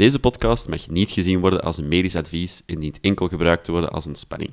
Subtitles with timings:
[0.00, 3.72] Deze podcast mag niet gezien worden als een medisch advies en dient enkel gebruikt te
[3.72, 4.50] worden als ontspanning.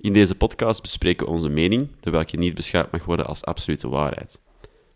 [0.00, 3.88] In deze podcast bespreken we onze mening, terwijl je niet beschouwd mag worden als absolute
[3.88, 4.40] waarheid.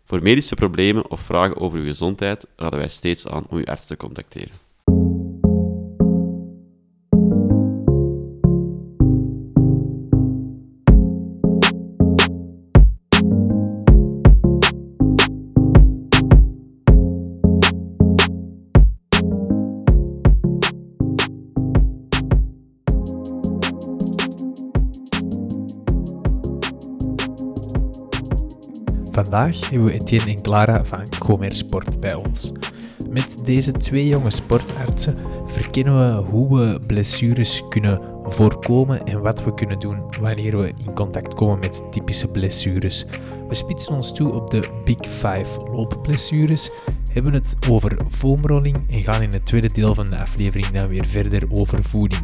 [0.05, 3.87] Voor medische problemen of vragen over uw gezondheid raden wij steeds aan om uw arts
[3.87, 4.55] te contacteren.
[29.33, 32.51] Vandaag hebben we Etienne en Clara van Comer Sport bij ons.
[33.09, 39.53] Met deze twee jonge sportartsen verkennen we hoe we blessures kunnen voorkomen en wat we
[39.53, 43.05] kunnen doen wanneer we in contact komen met typische blessures.
[43.47, 46.69] We spitsen ons toe op de Big Five loopblessures,
[47.11, 51.05] hebben het over foamrolling en gaan in het tweede deel van de aflevering dan weer
[51.05, 52.21] verder over voeding.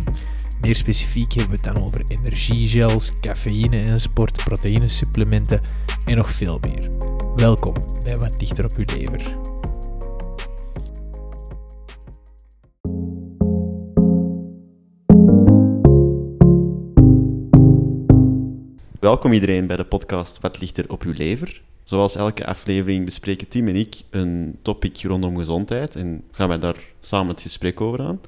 [0.62, 5.62] Meer specifiek hebben we het dan over energiegels, cafeïne en sport, proteïnesupplementen
[6.06, 6.92] en nog veel meer.
[7.36, 9.38] Welkom bij Wat Dichter op uw lever.
[19.00, 21.62] Welkom iedereen bij de podcast Wat ligt er op uw lever?
[21.84, 26.78] Zoals elke aflevering bespreken Tim en ik een topic rondom gezondheid en gaan wij daar
[27.00, 28.20] samen het gesprek over aan.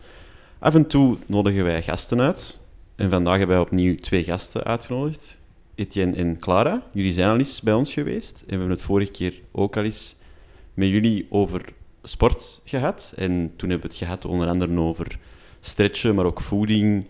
[0.61, 2.59] Af en toe nodigen wij gasten uit.
[2.95, 5.37] En vandaag hebben wij opnieuw twee gasten uitgenodigd.
[5.75, 6.83] Etienne en Clara.
[6.93, 8.39] Jullie zijn al eens bij ons geweest.
[8.39, 10.15] En we hebben het vorige keer ook al eens
[10.73, 13.13] met jullie over sport gehad.
[13.15, 15.17] En toen hebben we het gehad onder andere over
[15.59, 17.05] stretchen, maar ook voeding.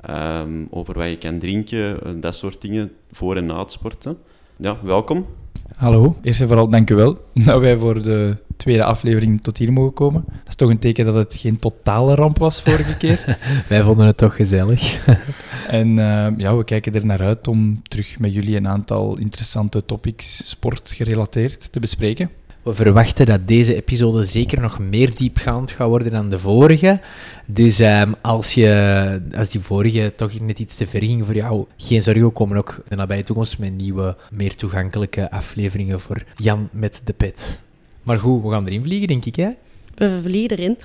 [0.00, 4.18] ehm, over wat je kan drinken, dat soort dingen, voor en na het sporten.
[4.56, 5.26] Ja, welkom.
[5.74, 9.72] Hallo, eerst en vooral dank u wel dat wij voor de tweede aflevering tot hier
[9.72, 10.24] mogen komen.
[10.26, 13.38] Dat is toch een teken dat het geen totale ramp was vorige keer.
[13.68, 15.06] Wij vonden het toch gezellig.
[15.68, 19.84] en eh, ja, we kijken er naar uit om terug met jullie een aantal interessante
[19.84, 22.30] topics sportgerelateerd te bespreken.
[22.64, 27.00] We verwachten dat deze episode zeker nog meer diepgaand gaat worden dan de vorige.
[27.46, 31.64] Dus ehm, als, je, als die vorige toch net iets te ver ging voor jou,
[31.76, 36.24] geen zorgen, we komen ook in de nabije toekomst met nieuwe, meer toegankelijke afleveringen voor
[36.36, 37.60] Jan met de pet.
[38.02, 39.50] Maar goed, we gaan erin vliegen, denk ik, hè?
[39.94, 40.78] We vliegen erin.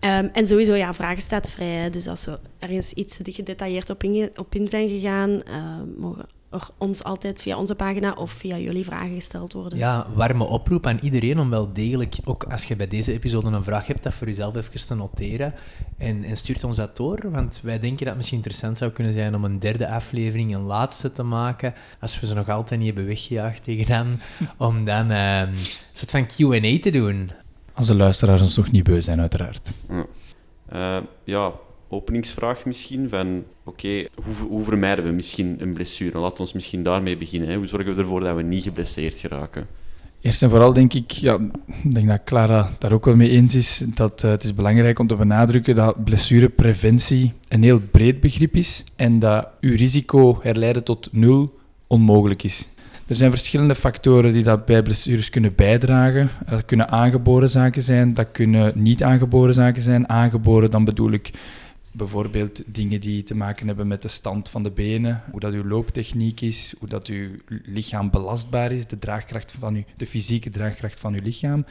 [0.00, 1.90] Ehm, en sowieso, ja, vragen staat vrij.
[1.90, 6.26] Dus als we ergens iets gedetailleerd op in, op in zijn gegaan, ehm, mogen
[6.78, 9.78] ons altijd via onze pagina of via jullie vragen gesteld worden.
[9.78, 13.64] Ja, warme oproep aan iedereen om wel degelijk, ook als je bij deze episode een
[13.64, 15.54] vraag hebt, dat voor jezelf even te noteren.
[15.98, 19.12] En, en stuurt ons dat door, want wij denken dat het misschien interessant zou kunnen
[19.12, 22.88] zijn om een derde aflevering, een laatste te maken, als we ze nog altijd niet
[22.88, 24.20] hebben weggejaagd tegen dan,
[24.68, 25.56] om dan ehm, een
[25.92, 27.30] soort van Q&A te doen.
[27.74, 29.72] Als de luisteraars ons nog niet beu zijn, uiteraard.
[30.68, 31.52] Eh, ja,
[31.88, 36.18] openingsvraag misschien van, oké, hoe, hoe vermijden we misschien een blessure?
[36.18, 37.56] Laten we misschien daarmee beginnen.
[37.56, 39.66] Hoe zorgen we ervoor dat we niet geblesseerd geraken?
[40.20, 41.38] Eerst en vooral denk ik, ja,
[41.82, 45.06] denk dat Clara daar ook wel mee eens is, dat eh, het is belangrijk om
[45.06, 51.08] te benadrukken dat blessurepreventie een heel breed begrip is en dat uw risico herleiden tot
[51.12, 52.68] nul onmogelijk is.
[53.06, 56.30] Er zijn verschillende factoren die dat bij blessures kunnen bijdragen.
[56.50, 60.08] Dat kunnen aangeboren zaken zijn, dat kunnen niet aangeboren zaken zijn.
[60.08, 61.30] Aangeboren, dan bedoel ik
[61.96, 65.64] bijvoorbeeld dingen die te maken hebben met de stand van de benen, hoe dat uw
[65.64, 67.28] looptechniek is, hoe dat uw
[67.64, 71.64] lichaam belastbaar is, de draagkracht van uw, de fysieke draagkracht van uw lichaam.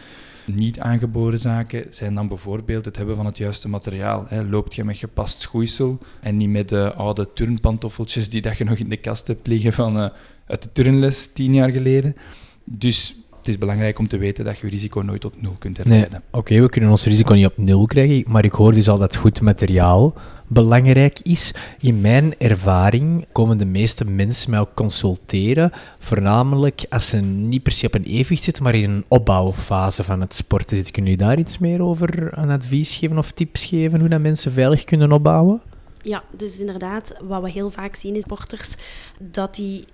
[0.46, 4.25] Niet aangeboren zaken zijn dan bijvoorbeeld het hebben van het juiste materiaal.
[4.28, 4.44] Hè.
[4.44, 8.78] Loopt je met gepast schoeisel en niet met de oude turnpantoffeltjes die dat je nog
[8.78, 10.09] in de kast hebt liggen van eh,
[10.46, 12.16] uit de turnles tien jaar geleden.
[12.64, 15.85] Dus het is belangrijk om te weten dat je risico nooit tot nul kunt Nee,
[15.88, 16.22] herleiden.
[16.31, 19.16] oké, we kunnen ons risico niet op nul krijgen, maar ik hoor dus al dat
[19.16, 20.13] goed materiaal
[20.47, 21.53] belangrijk is.
[21.79, 27.72] In mijn ervaring komen de meeste mensen mij ook consulteren, voornamelijk als ze niet per
[27.72, 30.94] se op een evenwicht zitten, maar in een opbouwfase van het sporten zitten.
[30.94, 34.52] Kunnen jullie daar iets meer over een advies geven of tips geven hoe dat mensen
[34.52, 35.61] veilig kunnen opbouwen?
[36.02, 38.75] Ja, dus inderdaad, wat we heel vaak zien is sporters,
[39.20, 39.85] dat die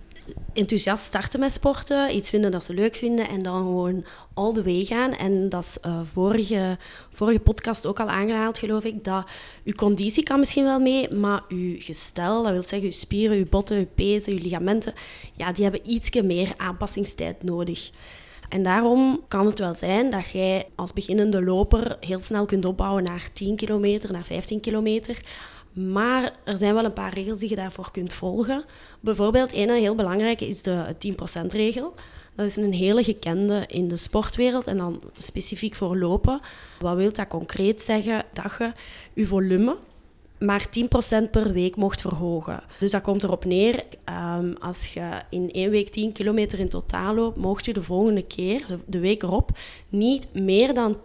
[0.53, 4.63] enthousiast starten met sporten, iets vinden dat ze leuk vinden en dan gewoon all the
[4.63, 5.13] way gaan.
[5.13, 6.77] En dat is eh, vorige,
[7.13, 9.29] vorige podcast ook al aangehaald, geloof ik, dat
[9.63, 13.49] uw conditie kan misschien wel mee, maar uw gestel, dat wil zeggen uw spieren, uw
[13.49, 14.93] botten, uw pezen, uw ligamenten,
[15.33, 17.91] ja, die hebben ietsje meer aanpassingstijd nodig.
[18.51, 23.03] En daarom kan het wel zijn dat jij als beginnende loper heel snel kunt opbouwen
[23.03, 25.17] naar 10 kilometer, naar 15 kilometer.
[25.73, 28.63] Maar er zijn wel een paar regels die je daarvoor kunt volgen.
[28.99, 31.93] Bijvoorbeeld, een heel belangrijke is de 10%-regel.
[32.35, 36.39] Dat is een hele gekende in de sportwereld en dan specifiek voor lopen.
[36.79, 38.25] Wat wil dat concreet zeggen?
[38.33, 38.71] Dat je
[39.13, 39.77] je volume
[40.41, 40.67] maar
[41.25, 42.63] 10% per week mocht verhogen.
[42.79, 43.83] Dus dat komt erop neer,
[44.39, 48.25] um, als je in één week 10 kilometer in totaal loopt, mocht je de volgende
[48.25, 49.51] keer, de, de week erop,
[49.89, 50.99] niet meer dan 10%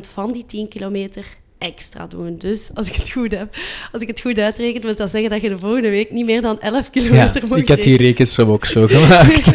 [0.00, 2.36] van die 10 kilometer extra doen.
[2.38, 3.56] Dus als ik het goed heb,
[3.92, 6.42] als ik het goed uitreken, wil dat zeggen dat je de volgende week niet meer
[6.42, 9.52] dan 11 kilometer ja, moet ik had die rekensom ook zo gemaakt.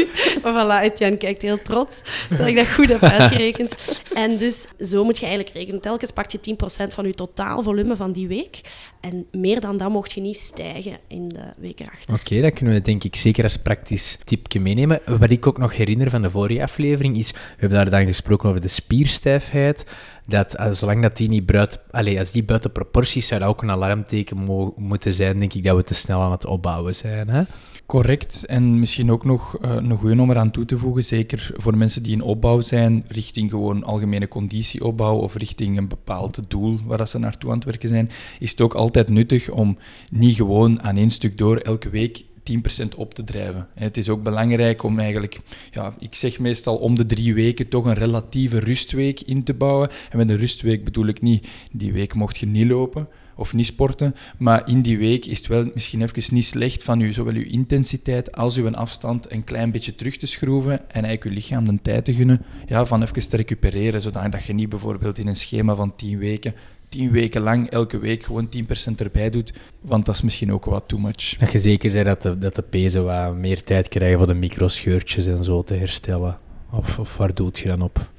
[0.52, 2.00] voilà, Etienne kijkt heel trots
[2.38, 4.00] dat ik dat goed heb uitgerekend.
[4.14, 5.80] En dus zo moet je eigenlijk rekenen.
[5.80, 8.60] Telkens pak je 10% van je totaalvolume van die week.
[9.00, 12.14] En meer dan dat mocht je niet stijgen in de week erachter.
[12.14, 15.00] Oké, dat kunnen we denk ik zeker als praktisch tipje meenemen.
[15.18, 18.48] Wat ik ook nog herinner van de vorige aflevering is, we hebben daar dan gesproken
[18.48, 19.84] over de spierstijfheid
[20.24, 23.70] dat zolang dat die niet buiten, allez, als die buiten proporties zou dat ook een
[23.70, 27.28] alarmteken mo moeten zijn, denk ik dat we te snel aan het opbouwen zijn.
[27.28, 27.42] Hè?
[27.86, 28.44] Correct.
[28.44, 32.02] En misschien ook nog uh, een goede om eraan toe te voegen, zeker voor mensen
[32.02, 37.18] die in opbouw zijn, richting gewoon algemene conditieopbouw of richting een bepaald doel waar ze
[37.18, 39.78] naartoe aan het werken zijn, is het ook altijd nuttig om
[40.10, 43.68] niet gewoon aan één stuk door elke week 10% op te drijven.
[43.74, 45.40] Het is ook belangrijk om eigenlijk,
[45.70, 49.90] ja, ik zeg meestal om de drie weken toch een relatieve rustweek in te bouwen.
[50.10, 53.66] En met een rustweek bedoel ik niet, die week mocht je niet lopen of niet
[53.66, 57.34] sporten, maar in die week is het wel misschien even niet slecht van u, zowel
[57.34, 61.64] uw intensiteit als uw afstand een klein beetje terug te schroeven en eigenlijk uw lichaam
[61.64, 65.36] de tijd te gunnen ja, van even te recupereren, zodat je niet bijvoorbeeld in een
[65.36, 66.54] schema van 10 weken
[66.88, 68.48] tien weken lang elke week gewoon
[68.92, 71.36] 10% erbij doet, want dat is misschien ook wat too much.
[71.36, 74.34] Dat je zeker bent dat de, dat de pezen wat meer tijd krijgen voor de
[74.34, 76.38] microscheurtjes en zo te herstellen.
[76.70, 78.10] Of, of waar doet je dan op?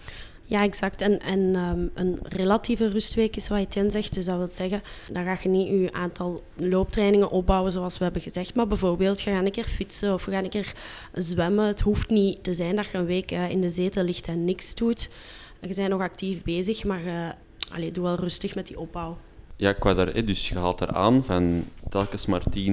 [0.49, 1.01] Ja, exact.
[1.01, 4.13] En, um, een relatieve rustweek is wat Etienne zegt.
[4.13, 8.21] Dus dat wil zeggen, dan ga je niet je aantal looptrainingen opbouwen zoals we hebben
[8.21, 8.55] gezegd.
[8.55, 10.73] Maar bijvoorbeeld, je gaat een keer fietsen of je gaat een keer
[11.13, 11.65] zwemmen.
[11.65, 14.45] Het hoeft niet te zijn dat je een week uh, in de zetel ligt en
[14.45, 15.09] niks doet.
[15.61, 17.29] Je bent nog actief bezig, maar uh,
[17.73, 19.17] allee, doe wel rustig met die opbouw.
[19.55, 22.63] Ja, qua daar, dus je haalt eraan van telkens maar 10%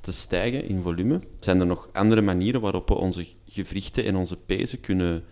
[0.00, 1.20] te stijgen in volume.
[1.38, 5.24] Zijn er nog andere manieren waarop we onze gewrichten en onze pezen kunnen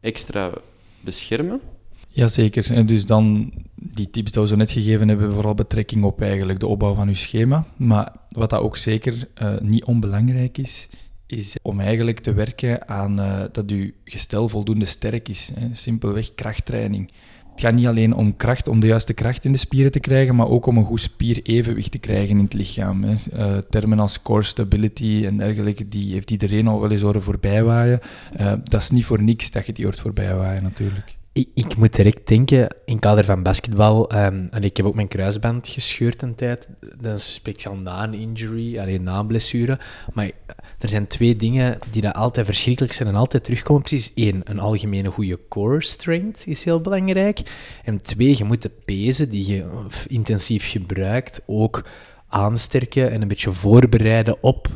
[0.00, 0.52] extra
[1.00, 1.60] beschermen?
[2.08, 2.72] Jazeker.
[2.72, 6.60] En dus dan die tips die we zo net gegeven hebben, vooral betrekking op eigenlijk
[6.60, 7.66] de opbouw van uw schema.
[7.76, 10.88] Maar wat dat ook zeker uh, niet onbelangrijk is,
[11.26, 15.50] is om eigenlijk te werken aan uh, dat uw gestel voldoende sterk is.
[15.54, 15.74] Hè.
[15.74, 17.10] Simpelweg krachttraining.
[17.58, 20.34] Het gaat niet alleen om kracht, om de juiste kracht in de spieren te krijgen,
[20.34, 23.04] maar ook om een goed spierevenwicht te krijgen in het lichaam.
[23.04, 23.14] Hè.
[23.36, 28.00] Uh, termen als core stability en dergelijke, die heeft iedereen al wel eens horen voorbijwaaien.
[28.40, 31.17] Uh, dat is niet voor niks dat je die hoort voorbijwaaien natuurlijk.
[31.54, 35.68] Ik, moet direct denken, in kader van basketbal, um, en ik heb ook mijn kruisband
[35.68, 36.68] gescheurd een tijd,
[37.00, 39.78] dan spreekt je al na een injury, alleen na een blessure,
[40.12, 40.30] maar
[40.78, 43.82] er zijn twee dingen die dat altijd verschrikkelijk zijn en altijd terugkomen.
[43.82, 47.40] Precies één, een algemene goede core strength is heel belangrijk.
[47.84, 49.64] En twee, je moet de pezen die je
[50.06, 51.84] intensief gebruikt ook
[52.28, 54.68] aansterken en een beetje voorbereiden op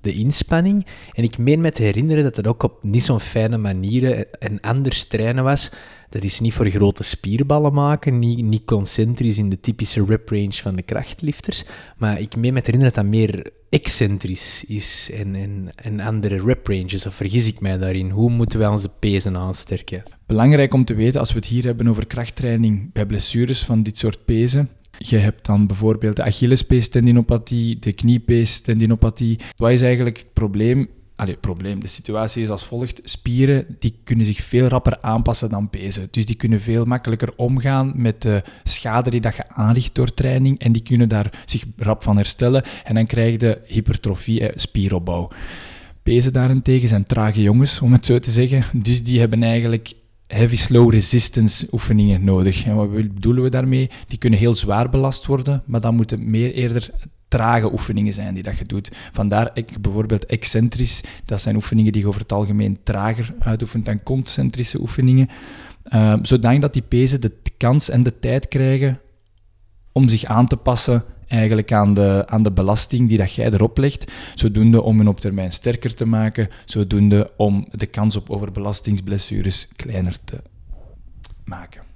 [0.00, 0.86] de inspanning.
[1.12, 4.60] En ik meen me te herinneren dat het ook op niet zo'n fijne manier en
[4.60, 5.70] anders trainen was.
[6.10, 10.52] Dat is niet voor grote spierballen maken, niet, niet concentrisch in de typische rep range
[10.52, 11.64] van de krachtlifters.
[11.96, 16.42] Maar ik meen me te herinneren dat dat meer excentrisch is en, en, en andere
[16.42, 17.06] rep ranges.
[17.06, 18.10] Of vergis ik mij daarin?
[18.10, 20.02] Hoe moeten wij onze pezen aansterken?
[20.26, 23.98] Belangrijk om te weten, als we het hier hebben over krachttraining bij blessures van dit
[23.98, 24.68] soort pezen,
[24.98, 29.38] je hebt dan bijvoorbeeld de Achillespees-tendinopathie, de kniepees-tendinopathie.
[29.56, 30.88] Wat is eigenlijk het probleem?
[31.40, 31.80] Probleem.
[31.80, 33.00] De situatie is als volgt.
[33.04, 36.08] Spieren die kunnen zich veel rapper aanpassen dan pezen.
[36.10, 40.58] Dus die kunnen veel makkelijker omgaan met de schade die dat je aanricht door training.
[40.58, 42.62] En die kunnen daar zich rap van herstellen.
[42.84, 45.30] En dan krijg je hypertrofie, eh, spieropbouw.
[46.02, 48.82] Pezen daarentegen zijn trage jongens, om het zo te zeggen.
[48.82, 49.92] Dus die hebben eigenlijk
[50.26, 52.64] heavy slow resistance oefeningen nodig.
[52.64, 53.90] En wat bedoelen we daarmee?
[54.06, 56.90] Die kunnen heel zwaar belast worden, maar dan moeten meer eerder
[57.30, 58.90] trage oefeningen zijn die dat je doet.
[59.12, 64.02] Vandaar ik, bijvoorbeeld excentrisch, dat zijn oefeningen die je over het algemeen trager uitoefent dan
[64.02, 65.28] concentrische oefeningen.
[65.94, 69.00] Uh, zodat die pezen de kans en de tijd krijgen
[69.92, 73.78] om zich aan te passen eigenlijk aan de, aan de belasting die dat jij erop
[73.78, 79.68] legt, zodoende om hun op termijn sterker te maken, zodoende om de kans op overbelastingsblessures
[79.76, 80.42] kleiner te
[81.44, 81.89] maken.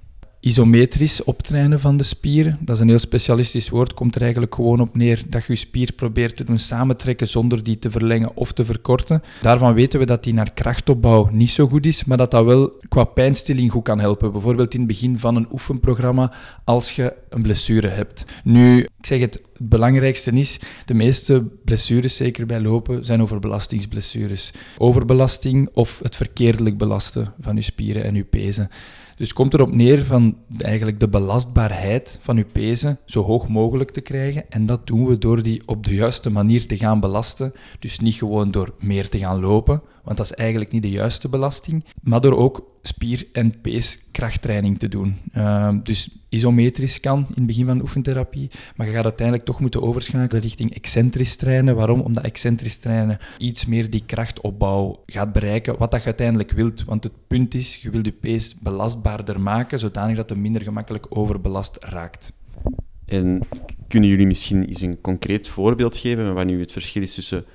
[0.45, 2.57] Isometrisch optrainen van de spieren.
[2.61, 5.59] Dat is een heel specialistisch woord, komt er eigenlijk gewoon op neer dat je je
[5.59, 9.21] spier probeert te doen samentrekken zonder die te verlengen of te verkorten.
[9.41, 12.73] Daarvan weten we dat die naar krachtopbouw niet zo goed is, maar dat dat wel
[12.89, 14.31] qua pijnstilling goed kan helpen.
[14.31, 16.33] Bijvoorbeeld in het begin van een oefenprogramma
[16.63, 18.25] als je een blessure hebt.
[18.43, 24.53] Nu, ik zeg het, het belangrijkste is, de meeste blessures, zeker bij lopen, zijn overbelastingsblessures.
[24.77, 28.69] Overbelasting of het verkeerdelijk belasten van je spieren en je pezen.
[29.15, 34.01] Dus komt erop neer van eigenlijk de belastbaarheid van je pezen zo hoog mogelijk te
[34.01, 34.49] krijgen.
[34.49, 37.53] En dat doen we door die op de juiste manier te gaan belasten.
[37.79, 41.29] Dus niet gewoon door meer te gaan lopen, want dat is eigenlijk niet de juiste
[41.29, 41.85] belasting.
[42.01, 45.15] Maar door ook spier- en peeskrachttraining te doen.
[45.33, 49.59] Uh, dus isometrisch kan in het begin van de oefentherapie, maar je gaat uiteindelijk toch
[49.59, 51.75] moeten overschakelen richting excentrisch trainen.
[51.75, 51.99] Waarom?
[51.99, 56.83] Omdat excentrisch trainen iets meer die krachtopbouw gaat bereiken, wat dat je uiteindelijk wilt.
[56.83, 61.05] Want het punt is, je wil je pees belastbaarder maken, zodanig dat het minder gemakkelijk
[61.09, 62.33] overbelast raakt.
[63.05, 63.41] En
[63.87, 67.45] kunnen jullie misschien eens een concreet voorbeeld geven van nu het verschil is tussen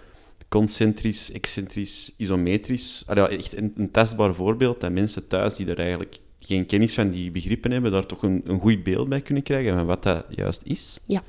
[0.50, 3.02] concentrisch, excentrisch, isometrisch?
[3.06, 7.30] Allee, echt een, testbaar voorbeeld dat mensen thuis die er eigenlijk geen kennis van die
[7.30, 10.62] begrippen hebben, daar toch een, een goed beeld bij kunnen krijgen van wat dat juist
[10.64, 10.98] is?
[11.06, 11.22] Ja,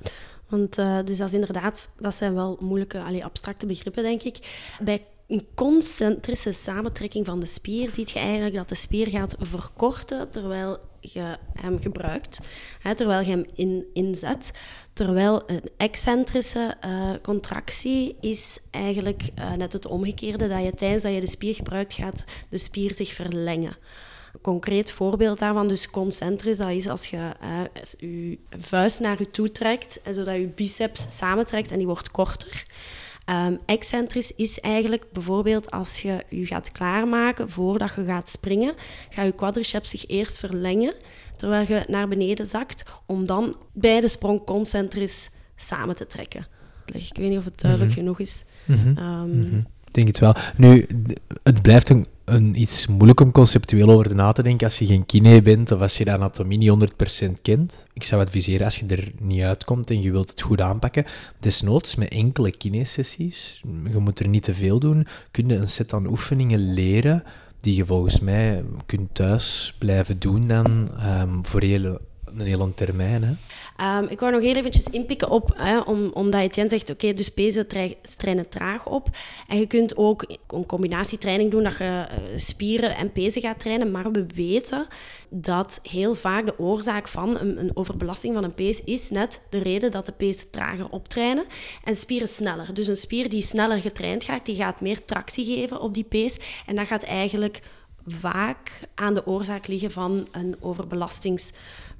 [0.48, 4.38] want uh, dus dat is inderdaad, dat zijn wel moeilijke, allee, abstracte begrippen, denk ik.
[4.80, 10.30] Bij een concentrische samentrekking van de spier zie je eigenlijk dat de spier gaat verkorten
[10.30, 12.40] terwijl je hem gebruikt,
[12.80, 14.52] hè, terwijl je hem in, inzet.
[14.94, 21.14] Terwijl een excentrische uh, contractie is eigenlijk uh, net het omgekeerde, dat je tijdens dat
[21.14, 23.78] je de spier gebruikt gaat de spier zich verlengen.
[24.34, 27.60] Een concreet voorbeeld daarvan, dus concentrisch, dat is als je uh,
[27.98, 32.66] je vuist naar je toe trekt, en zodat je biceps samentrekt en die wordt korter.
[33.32, 38.74] Um, excentrisch is eigenlijk bijvoorbeeld als je je gaat klaarmaken voordat je gaat springen,
[39.10, 40.94] ga je quadriceps zich eerst verlengen
[41.36, 46.46] terwijl je naar beneden zakt, om dan bij de sprong concentrisch samen te trekken.
[46.86, 48.00] Ik weet niet of het duidelijk Mhm.
[48.00, 48.44] genoeg is.
[48.66, 48.98] Mhm.
[48.98, 49.58] Ehm, Mhm.
[49.86, 50.36] Ik denk het wel.
[50.58, 50.88] Nu,
[51.44, 55.06] het blijft een, een, iets moeilijk om conceptueel over na te denken als je geen
[55.06, 56.92] kine bent of als je de anatomie niet
[57.28, 57.86] 100% kent.
[57.94, 61.06] Ik zou adviseren als je er niet uitkomt en je wilt het goed aanpakken,
[61.40, 63.62] desnoods met enkele kine-sessies,
[63.92, 67.24] je moet er niet te veel doen, kun je een set aan oefeningen leren
[67.62, 72.02] die je volgens mij kunt thuis blijven doen dan ehm, voor hele,
[72.38, 73.24] een hele termijn.
[73.24, 73.34] Hè.
[73.78, 77.30] Ehm, ik wou nog heel eventjes inpikken op, hè, om, omdat Etienne zegt, oké, dus
[77.30, 77.68] pezen
[78.18, 79.10] trainen traag op.
[79.48, 83.92] En je kunt ook een combinatietraining doen, dat je eh, spieren en pezen gaat trainen.
[83.92, 84.88] Maar we weten
[85.30, 89.60] dat heel vaak de oorzaak van een, een overbelasting van een pees is net de
[89.60, 91.46] reden dat de pees trager optrainen
[91.84, 92.74] en spieren sneller.
[92.74, 96.38] Dus een spier die sneller getraind gaat, die gaat meer tractie geven op die pees.
[96.66, 97.62] En dat gaat eigenlijk
[98.06, 100.56] vaak aan de oorzaak liggen van een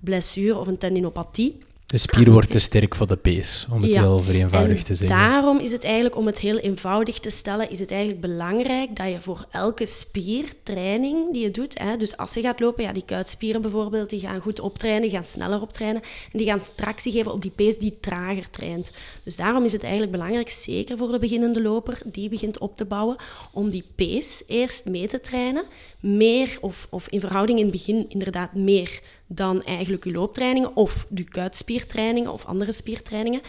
[0.02, 1.58] overbelastingsblessure of een tendinopathie.
[1.86, 4.02] De spier Ah, wordt te sterk voor de pees, om het Ja.
[4.02, 5.18] heel vereenvoudigd En te zeggen.
[5.18, 9.08] daarom is het eigenlijk, om het heel eenvoudig te stellen, is het eigenlijk belangrijk dat
[9.08, 13.06] je voor elke spiertraining die je doet, hè, dus als je gaat lopen, ja, die
[13.06, 17.32] kuitspieren bijvoorbeeld, die gaan goed optrainen, die gaan sneller optrainen en die gaan tractie geven
[17.34, 18.92] op die pees die trager traint.
[19.24, 22.86] Dus daarom is het eigenlijk belangrijk, zeker voor de beginnende loper, die begint op te
[22.86, 23.16] bouwen,
[23.54, 25.64] om die pees eerst mee te trainen,
[26.00, 29.00] meer of, of in verhouding in het begin inderdaad meer
[29.36, 33.42] dan eigenlijk je looptrainingen of je kuitspiertrainingen of andere spiertrainingen.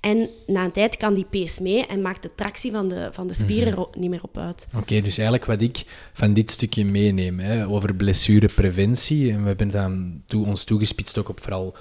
[0.00, 3.26] En na een tijd kan die pees mee en maakt de tractie van de, van
[3.26, 4.68] de spieren er ook niet meer op uit.
[4.74, 9.70] Oké, dus eigenlijk wat ik van dit stukje meeneem hè, over blessurepreventie, en we hebben
[9.70, 11.76] dan toe, ons toegespitst ook op vooral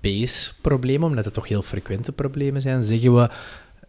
[0.00, 3.30] peesproblemen, omdat het toch heel frequente problemen zijn, zeggen we,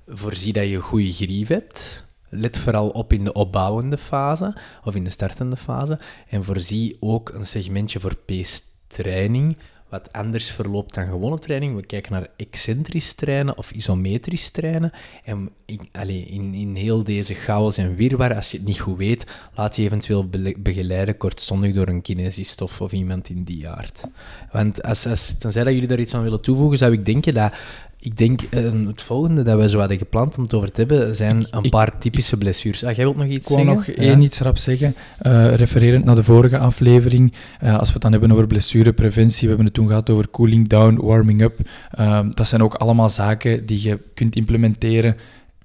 [0.08, 2.10] voorzie dat je een goede grief hebt.
[2.30, 6.00] Let vooral op in de opbouwende fase of in de startende fase.
[6.28, 8.16] En voorzie ook een segmentje voor
[8.92, 9.58] peestraining,
[9.90, 11.76] wat anders verloopt dan gewone training.
[11.76, 14.92] We kijken naar excentrisch trainen of isometrisch trainen.
[15.24, 15.90] En in,
[16.28, 19.84] in, in heel deze chaos en wirwar, als je het niet goed weet, laat je
[19.84, 24.04] eventueel begeleiden kortstondig door een kinesiestof of iemand in die aard.
[24.52, 27.54] Want als, als, tenzij dat jullie daar iets aan willen toevoegen, zou ik denken dat...
[28.04, 31.16] Ik denk, eh, het volgende dat we zo hadden gepland om het over te hebben,
[31.16, 32.84] zijn een ik- paar typische blessures.
[32.84, 33.76] Ah, jij wilt nog iets Ik wou zeggen?
[33.94, 34.12] nog Ja.
[34.12, 37.34] één iets rap zeggen, eh, refererend naar de vorige aflevering.
[37.60, 40.68] Eh, als we het dan hebben over blessurepreventie, we hebben het toen gehad over cooling
[40.68, 41.60] down, warming up.
[41.92, 45.16] Ehm, dat zijn ook allemaal zaken die je kunt implementeren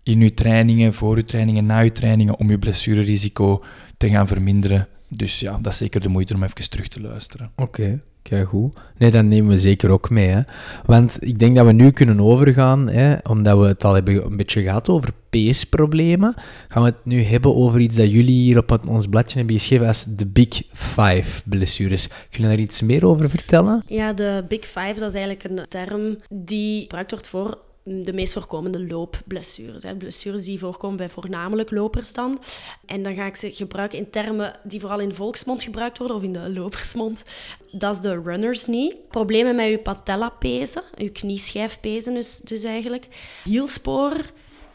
[0.03, 3.63] in je trainingen, voor je trainingen, na je trainingen, om je blessurerisico
[3.97, 4.89] te gaan verminderen.
[5.09, 7.51] Dus ja, dat is zeker de moeite om even terug te luisteren.
[7.57, 8.01] Oké.
[8.47, 8.77] Goed.
[8.99, 10.29] Nee, dat nemen we zeker ook mee.
[10.29, 10.41] Hè.
[10.85, 14.37] Want ik denk dat we nu kunnen overgaan, hè, omdat we het al hebben een
[14.37, 16.35] beetje gehad over peesproblemen,
[16.69, 19.87] gaan we het nu hebben over iets dat jullie hier op ons bladje hebben geschreven
[19.87, 22.09] als de Big Five blessures.
[22.31, 23.83] Kunnen je daar iets meer over vertellen?
[23.87, 28.33] Ja, de Big Five, dat is eigenlijk een term die gebruikt wordt voor de meest
[28.33, 29.85] voorkomende loopblessures.
[29.99, 32.39] Blessures die voorkomen bij voornamelijk lopers dan.
[32.87, 36.23] En dan ga ik ze gebruiken in termen die vooral in volksmond gebruikt worden, of
[36.23, 37.25] in de lopersmond.
[37.73, 39.01] Dat is de runner's knee.
[39.11, 43.09] Problemen met je patellapezen, je knieschijfpezen dus, dus eigenlijk.
[43.45, 44.13] Hielspoor,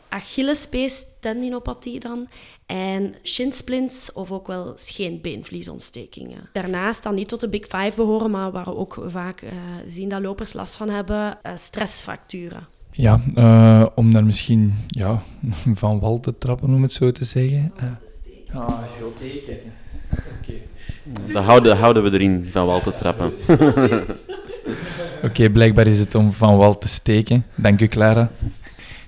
[0.10, 2.28] Achillespees, tendinopathie dan.
[2.66, 6.50] En shinsplints of ook wel scheenbeenvliesontstekingen.
[6.54, 9.52] Daarnaast dan niet tot de Big Five behoren, maar waar we ook vaak eh,
[9.88, 12.68] zien dat lopers last van hebben, eh, stressfracturen.
[12.92, 15.22] Ja, eh, om daar misschien ja,
[15.74, 17.72] van wal te trappen, om het zo te zeggen.
[17.76, 19.58] Eh, ah, heel teken.
[20.40, 20.54] Oké.
[21.34, 23.34] Dat houden, houden we erin, van wal te trappen.
[25.24, 27.46] Oké, blijkbaar is het om van wal te steken.
[27.56, 28.32] Dank u, Clara.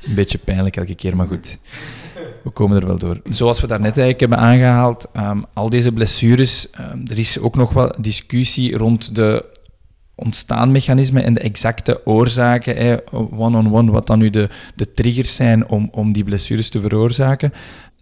[0.02, 1.58] Een beetje pijnlijk elke keer, maar goed.
[2.44, 3.22] We komen er wel door.
[3.24, 7.74] Zoals we daarnet eigenlijk hebben aangehaald, ehm, al deze blessures, ehm, er is ook nog
[7.74, 9.46] wel discussie rond de
[10.16, 13.02] ontstaanmechanismen en de exacte oorzaken,
[13.38, 17.52] one-on-one, wat dan nu de, de triggers zijn om, om die blessures te veroorzaken.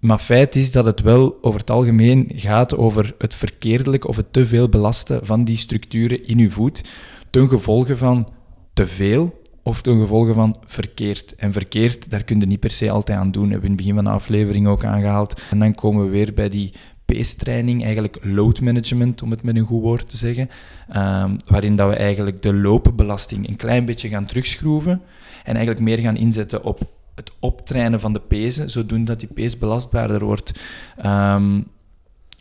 [0.02, 4.34] Maar feit is dat het wel over het algemeen gaat over het verkeerdelijk of het
[4.34, 6.84] te veel belasten van die structuren in uw voet,
[7.30, 8.28] ten gevolge van
[8.74, 11.36] te veel of ten gevolge van verkeerd.
[11.36, 13.50] En verkeerd, daar kun je niet per se altijd aan doen.
[13.50, 15.42] Hebben we in het begin van de aflevering ook aangehaald.
[15.50, 16.74] En dan komen we weer bij die
[17.14, 20.50] pace-training, eigenlijk load management, om het met een goed woord te zeggen,
[20.90, 25.02] ehm, waarin dat we eigenlijk de loopbelasting een klein beetje gaan terugschroeven
[25.44, 26.80] en eigenlijk meer gaan inzetten op
[27.16, 30.52] het optrainen van de pezen, zodoende dat die pees belastbaarder wordt.
[30.98, 31.62] Ehm,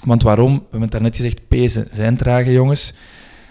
[0.04, 0.54] want waarom?
[0.54, 2.94] We hebben het daarnet gezegd, pezen zijn trage jongens.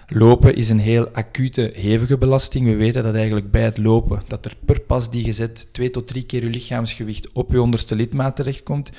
[0.08, 2.66] Lopen is een heel acute, hevige belasting.
[2.66, 5.90] We weten dat eigenlijk bij het lopen, dat er per pas die je zet, twee
[5.90, 8.92] tot drie keer je lichaamsgewicht op je onderste lidmaat terechtkomt.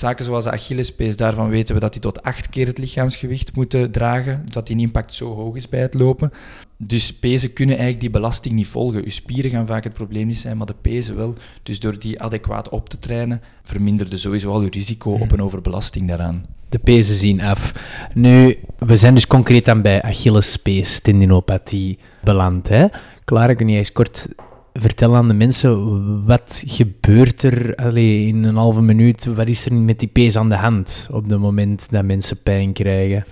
[0.00, 3.90] Zaken zoals de Achillespees, daarvan weten we dat die tot acht keer het lichaamsgewicht moeten
[3.90, 6.32] dragen, dat die impact zo hoog is bij het lopen.
[6.76, 9.04] Dus pezen kunnen eigenlijk die belasting niet volgen.
[9.04, 11.34] Je spieren gaan vaak het probleem niet zijn, maar de pezen wel.
[11.62, 16.08] Dus door die adequaat op te trainen, verminderde sowieso al je risico op een overbelasting
[16.08, 16.46] daaraan.
[16.68, 17.72] De pezen zien af.
[18.14, 22.68] Nu, we zijn dus concreet dan bij Achillespees tendinopathie beland.
[22.68, 22.86] Hè?
[23.24, 24.28] Clara, kun je eens kort
[24.72, 29.24] vertellen aan de mensen, wat gebeurt er allee, in een halve minuut?
[29.24, 32.72] Wat is er met die pees aan de hand op het moment dat mensen pijn
[32.72, 33.24] krijgen?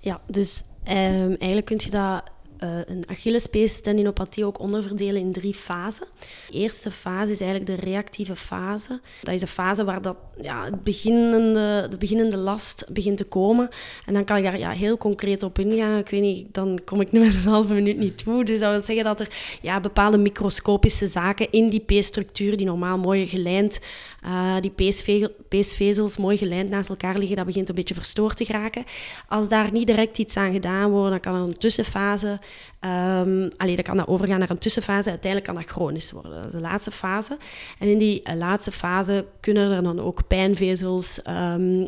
[0.00, 2.22] Ja, dus ehm, eigenlijk kun je dat
[2.58, 6.06] eh, een Achillespees tendinopathie ook onderverdelen in drie fasen.
[6.50, 9.00] De eerste fase is eigenlijk de reactieve fase.
[9.22, 13.68] Dat is de fase waar dat, ja, het beginnende, de beginnende last begint te komen.
[14.06, 15.98] En dan kan ik daar ja, heel concreet op ingaan.
[15.98, 18.44] Ik weet niet, dan kom ik nu met een halve minuut niet toe.
[18.44, 19.28] Dus dat wil zeggen dat er
[19.62, 23.80] ja, bepaalde microscopische zaken in die peesstructuur, die normaal mooi gelijnd,
[24.24, 28.44] uh, die peesve peesvezels mooi gelijnd naast elkaar liggen, dat begint een beetje verstoord te
[28.44, 28.84] geraken.
[29.28, 32.38] Als daar niet direct iets aan gedaan wordt, dan kan er een tussenfase
[32.80, 35.08] Um, allee, dan kan dat overgaan naar een tussenfase.
[35.10, 36.34] Uiteindelijk kan dat chronisch worden.
[36.34, 37.38] Dat is de laatste fase.
[37.78, 41.20] En in die uh, laatste fase kunnen er dan ook pijnvezels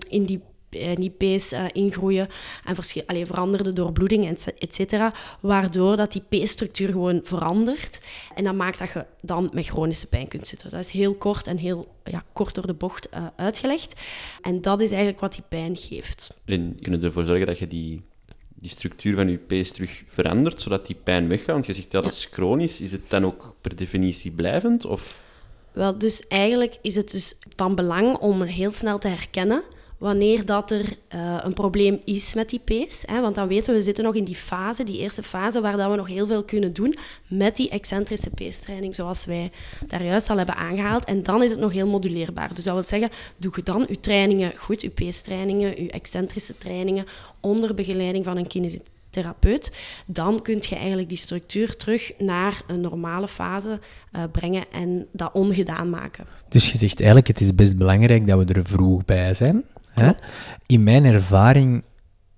[0.08, 0.40] in die
[0.70, 2.28] in die pees uh, ingroeien
[3.06, 8.00] en veranderde doorbloeding, et cetera, waardoor dat die peesstructuur gewoon verandert.
[8.34, 10.70] En dat maakt dat je dan met chronische pijn kunt zitten.
[10.70, 14.00] Dat is heel kort en heel ja, kort door de bocht uitgelegd.
[14.42, 16.40] En dat is eigenlijk wat die pijn geeft.
[16.44, 18.02] En kunnen ervoor zorgen dat je die
[18.60, 21.46] die structuur van je pees terug verandert, zodat die pijn weggaat?
[21.46, 22.80] Want je zegt ja, dat is chronisch.
[22.80, 24.84] Is het dan ook per definitie blijvend?
[24.84, 25.22] Of?
[25.72, 29.62] Wel, dus eigenlijk is het dus van belang om heel snel te herkennen
[29.98, 33.02] wanneer dat er uh, een probleem is met die pees.
[33.06, 35.76] Hè, want dan weten we, we zitten nog in die fase, die eerste fase, waar
[35.76, 36.94] dat we nog heel veel kunnen doen
[37.26, 39.50] met die excentrische peestraining, zoals wij
[39.86, 41.04] daar juist al hebben aangehaald.
[41.04, 42.54] En dan is het nog heel moduleerbaar.
[42.54, 47.04] Dus dat wil zeggen, doe je dan je trainingen goed, je peestrainingen, je excentrische trainingen,
[47.40, 49.72] onder begeleiding van een kinesitherapeut,
[50.06, 53.80] dan kun je eigenlijk die structuur terug naar een normale fase
[54.12, 56.26] uh, brengen en dat ongedaan maken.
[56.48, 59.64] Dus je zegt eigenlijk, het is best belangrijk dat we er vroeg bij zijn.
[59.98, 60.12] Hè?
[60.66, 61.82] In mijn ervaring,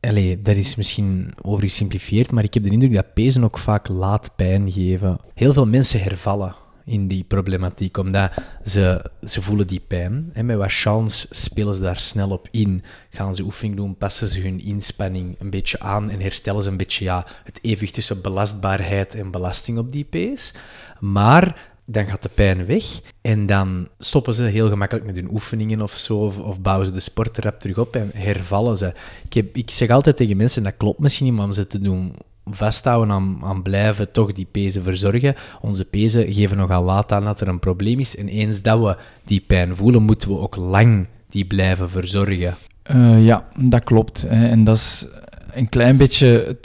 [0.01, 4.31] allez, dat is misschien overgesimplifieerd, maar ik heb de indruk dat pezen ook vaak laat
[4.37, 5.18] pijn geven.
[5.35, 6.55] Heel veel mensen hervallen
[6.90, 8.33] in die problematiek, omdat
[8.64, 10.31] ze, ze voelen die pijn.
[10.33, 12.83] En met wat chance spelen ze daar snel op in.
[13.11, 16.77] Gaan ze oefening doen, passen ze hun inspanning een beetje aan en herstellen ze een
[16.77, 20.55] beetje ja, het evenwicht tussen belastbaarheid en belasting op die pees.
[21.01, 22.85] Maar dan gaat de pijn weg
[23.20, 27.00] en dan stoppen ze heel gemakkelijk met hun oefeningen of zo, of, bouwen ze de
[27.00, 28.92] sport rap terug op en hervallen ze.
[29.24, 31.81] Ik, heb, ik zeg altijd tegen mensen, dat klopt misschien niet, maar om ze te
[31.81, 32.12] doen
[32.44, 35.35] vasthouden aan, aan blijven toch die pezen verzorgen.
[35.61, 38.16] Onze pezen geven nogal laat aan dat er een probleem is.
[38.16, 42.57] En eens dat we die pijn voelen, moeten we ook lang die blijven verzorgen.
[42.94, 44.24] Uh, ja, dat klopt.
[44.24, 45.07] En dat is
[45.53, 46.57] een klein beetje...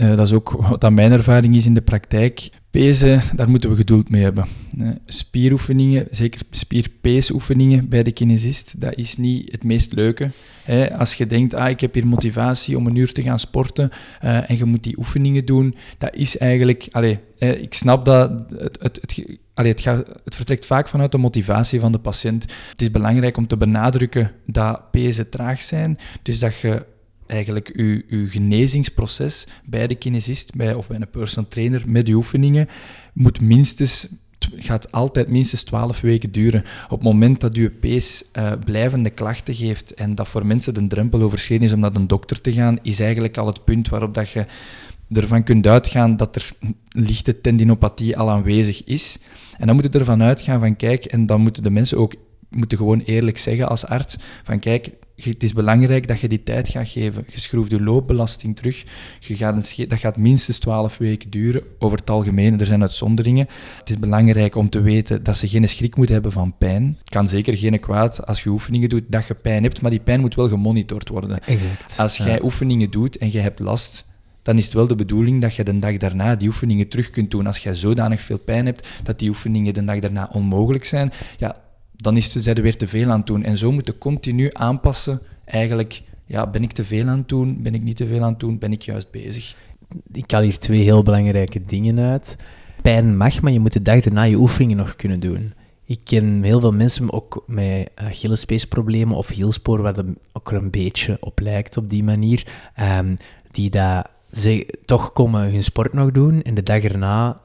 [0.00, 2.50] Uh, dat is ook wat mijn ervaring is in de praktijk.
[2.70, 4.46] Pezen, daar moeten we geduld mee hebben.
[5.06, 10.30] Spieroefeningen, zeker spierpeesoefeningen bij de kinesist, dat is niet het meest leuke.
[10.98, 13.90] Als je denkt, ah, ik heb hier motivatie om een uur te gaan sporten
[14.24, 16.88] uh, en je moet die oefeningen doen, dat is eigenlijk...
[16.90, 21.80] Allez, ik snap dat het, het, het, het, gaat, het vertrekt vaak vanuit de motivatie
[21.80, 22.42] van de patiënt.
[22.70, 26.86] Het is belangrijk om te benadrukken dat pezen traag zijn, dus dat je
[27.28, 32.14] eigenlijk uw, uw genezingsproces bij de kinesist bij, of bij een personal trainer met die
[32.14, 32.68] oefeningen
[33.12, 34.08] moet minstens
[34.56, 36.64] gaat altijd minstens 12 weken duren.
[36.84, 40.86] Op het moment dat uw pees uh, blijvende klachten geeft en dat voor mensen de
[40.86, 44.14] drempel overschreden is om naar een dokter te gaan, is eigenlijk al het punt waarop
[44.14, 44.46] dat je
[45.12, 46.50] ervan kunt uitgaan dat er
[46.88, 49.18] lichte tendinopathie al aanwezig is.
[49.58, 52.14] En dan moet je ervan uitgaan van kijk, en dan moeten de mensen ook
[52.50, 54.90] moeten gewoon eerlijk zeggen als arts van kijk,
[55.22, 57.24] het is belangrijk dat je die tijd gaat geven.
[57.28, 58.84] Je schroeft je loopbelasting terug.
[59.18, 62.60] Je gaat dat gaat minstens 12 weken duren, over het algemeen.
[62.60, 63.46] Er zijn uitzonderingen.
[63.78, 66.96] Het is belangrijk om te weten dat ze geen schrik moeten hebben van pijn.
[66.98, 70.00] Het kan zeker geen kwaad als je oefeningen doet dat je pijn hebt, maar die
[70.00, 71.40] pijn moet wel gemonitord worden.
[71.44, 71.98] Exact.
[71.98, 74.06] Als jij oefeningen doet en je hebt last,
[74.42, 77.30] dan is het wel de bedoeling dat je de dag daarna die oefeningen terug kunt
[77.30, 77.46] doen.
[77.46, 81.56] Als jij zodanig veel pijn hebt dat die oefeningen de dag daarna onmogelijk zijn, ja,
[82.00, 83.42] dan is het, er weer te veel aan doen.
[83.42, 85.20] En zo moeten continu aanpassen.
[85.44, 87.62] Eigenlijk, ja, ben ik te veel aan doen?
[87.62, 88.58] Ben ik niet te veel aan doen?
[88.58, 89.54] Ben ik juist bezig?
[90.12, 92.36] Ik haal hier twee heel belangrijke dingen uit.
[92.82, 95.52] Pijn mag, maar je moet de dag erna je oefeningen nog kunnen doen.
[95.84, 101.16] Ik ken heel veel mensen ook met Achillespeesproblemen of hielspoor, waar het ook een beetje
[101.20, 102.46] op lijkt op die manier,
[102.98, 103.16] um,
[103.50, 107.40] die dat ze toch komen hun sport nog doen en de dag erna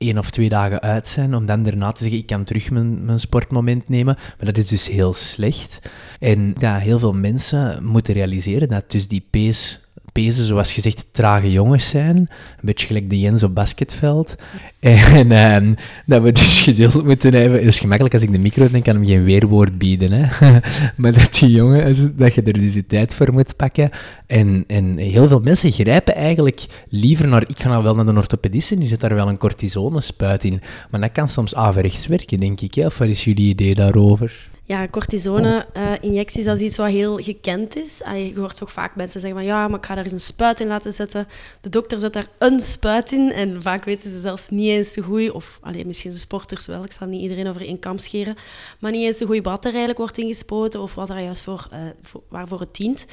[0.00, 3.04] één of twee dagen uit zijn, om dan daarna te zeggen, ik kan terug mijn,
[3.04, 4.14] mijn sportmoment nemen.
[4.14, 5.78] Maar dat is dus heel slecht.
[6.18, 9.78] En ja, heel veel mensen moeten realiseren dat dus die pace
[10.12, 12.16] pezen, zoals gezegd, trage jongens zijn.
[12.16, 12.28] Een
[12.60, 14.34] beetje gelijk de Jens op basketveld.
[14.80, 15.74] En uh,
[16.06, 17.58] dat we dus geduld moeten hebben.
[17.58, 20.12] Het is gemakkelijk als ik de micro denk, kan hem geen weerwoord bieden.
[20.12, 20.50] Hè?
[20.96, 23.90] maar dat die jongen, dat je er dus je tijd voor moet pakken.
[24.26, 27.44] En, en heel veel mensen grijpen eigenlijk liever naar...
[27.48, 30.60] Ik ga nou wel naar de orthopedist en die zet daar wel een cortisonespuit in.
[30.90, 32.74] Maar dat kan soms averechts werken, denk ik.
[32.74, 32.86] Hè?
[32.86, 34.50] Of wat is jullie idee daarover?
[34.70, 38.02] Ja, cortisone-injecties, dat is iets wat heel gekend is.
[38.14, 40.60] je hoort toch vaak mensen zeggen van ja, maar ik ga daar eens een spuit
[40.60, 41.26] in laten zetten.
[41.60, 45.02] De dokter zet daar een spuit in en vaak weten ze zelfs niet eens zo
[45.02, 48.36] goed, of alleen misschien de sporters wel, ik zal niet iedereen over één kam scheren,
[48.80, 51.68] maar niet eens hoe goed bad er eigenlijk wordt ingespoten of wat er juist voor,
[51.72, 53.06] uh, voor waarvoor het dient.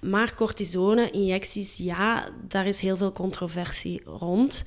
[0.00, 4.64] Maar cortisone-injecties, ja, daar is heel veel controversie rond.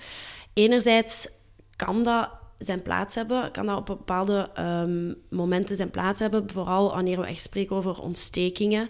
[0.54, 1.28] Enerzijds
[1.76, 2.30] kan dat
[2.64, 6.50] zijn plaats hebben, kan dat op bepaalde um, momenten zijn plaats hebben.
[6.50, 8.90] Vooral wanneer we echt spreken over ontstekingen.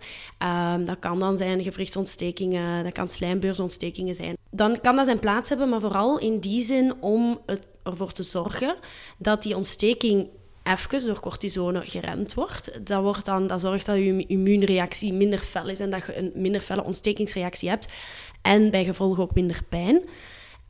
[0.73, 4.37] Um, dat kan dan zijn gewrichtsontstekingen, dat kan slijmbeursontstekingen zijn.
[4.51, 7.39] Dan kan dat zijn plaats hebben, maar vooral in die zin om
[7.83, 8.75] ervoor te zorgen
[9.17, 10.29] dat die ontsteking
[10.63, 12.87] even door cortisone geremd wordt.
[12.87, 16.31] Dat, wordt dan, dat zorgt dat je immuunreactie minder fel is en dat je een
[16.35, 17.93] minder felle ontstekingsreactie hebt.
[18.41, 20.05] En bij gevolg ook minder pijn.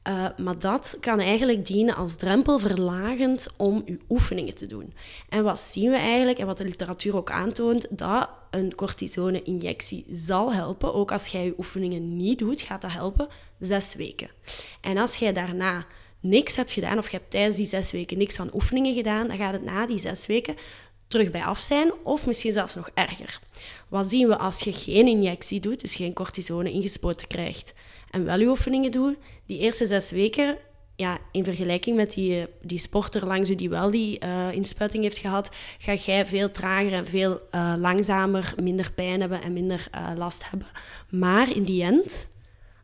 [0.07, 4.93] Uh, maar dat kan eigenlijk dienen als drempelverlagend om uw oefeningen te doen.
[5.29, 10.53] En wat zien we eigenlijk, en wat de literatuur ook aantoont, dat een cortisone-injectie zal
[10.53, 10.93] helpen.
[10.93, 13.27] Ook als jij je oefeningen niet doet, gaat dat helpen
[13.59, 14.29] zes weken.
[14.81, 15.85] En als jij daarna
[16.19, 19.37] niks hebt gedaan, of je hebt tijdens die zes weken niks aan oefeningen gedaan, dan
[19.37, 20.55] gaat het na die zes weken
[21.07, 23.39] terug bij af zijn, of misschien zelfs nog erger.
[23.87, 27.73] Wat zien we als je geen injectie doet, dus geen cortisone ingespoten krijgt?
[28.11, 30.57] En wel je oefeningen doen, die eerste zes weken,
[30.95, 35.17] ja, in vergelijking met die, die sporter langs u die wel die uh, inspuiting heeft
[35.17, 40.49] gehad, ga jij veel trager en veel uh, langzamer, minder pijn hebben en minder last
[40.49, 40.67] hebben.
[41.09, 42.29] Maar in die end,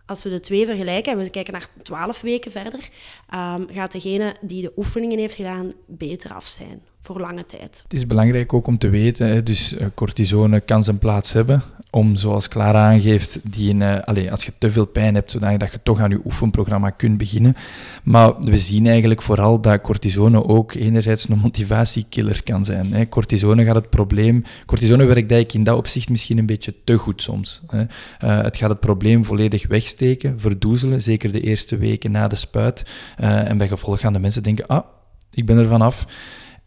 [0.06, 2.90] als we de twee vergelijken en we kijken naar 12 weken verder,
[3.34, 7.80] um, gaat degene die de oefeningen heeft gedaan beter af zijn voor lange tijd.
[7.84, 12.48] Het is belangrijk ook om te weten, dus cortisone kan zijn plaats hebben om, zoals
[12.48, 16.00] Clara aangeeft, die in, uh, allez, als je te veel pijn hebt, zodat je toch
[16.00, 17.56] aan je oefenprogramma kunt beginnen.
[18.04, 22.94] Maar we zien eigenlijk vooral dat cortisone ook enerzijds een motivatiekiller kan zijn.
[22.94, 23.10] Hè.
[23.10, 24.44] Cortisone gaat het probleem...
[24.66, 27.62] Cortisone werkt eigenlijk in dat opzicht misschien een beetje te goed soms.
[27.68, 27.82] Hè.
[27.82, 32.86] Uh, het gaat het probleem volledig wegsteken, verdoezelen, zeker de eerste weken na de spuit.
[33.18, 34.84] En bij gevolg gaan de mensen denken, ah,
[35.32, 36.06] ik ben er vanaf.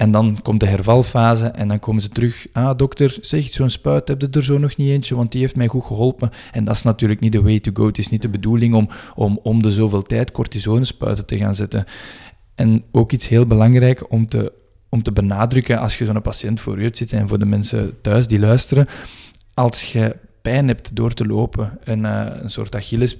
[0.00, 2.46] En dan komt de hervalfase en dan komen ze terug.
[2.52, 5.56] Ah, dokter, zeg, zo'n spuit heb je er zo nog niet eentje, want die heeft
[5.56, 6.30] mij goed geholpen.
[6.52, 7.86] En dat is natuurlijk niet de way to go.
[7.86, 11.84] Het is niet de bedoeling om, om, om de zoveel tijd cortisone-spuiten te gaan zetten.
[12.54, 14.52] En ook iets heel belangrijk om te,
[14.88, 18.00] om te benadrukken als je zo'n patiënt voor je hebt zitten en voor de mensen
[18.00, 18.86] thuis die luisteren.
[19.54, 23.18] Als je pijn hebt door te lopen, een, uh, een soort Achilles,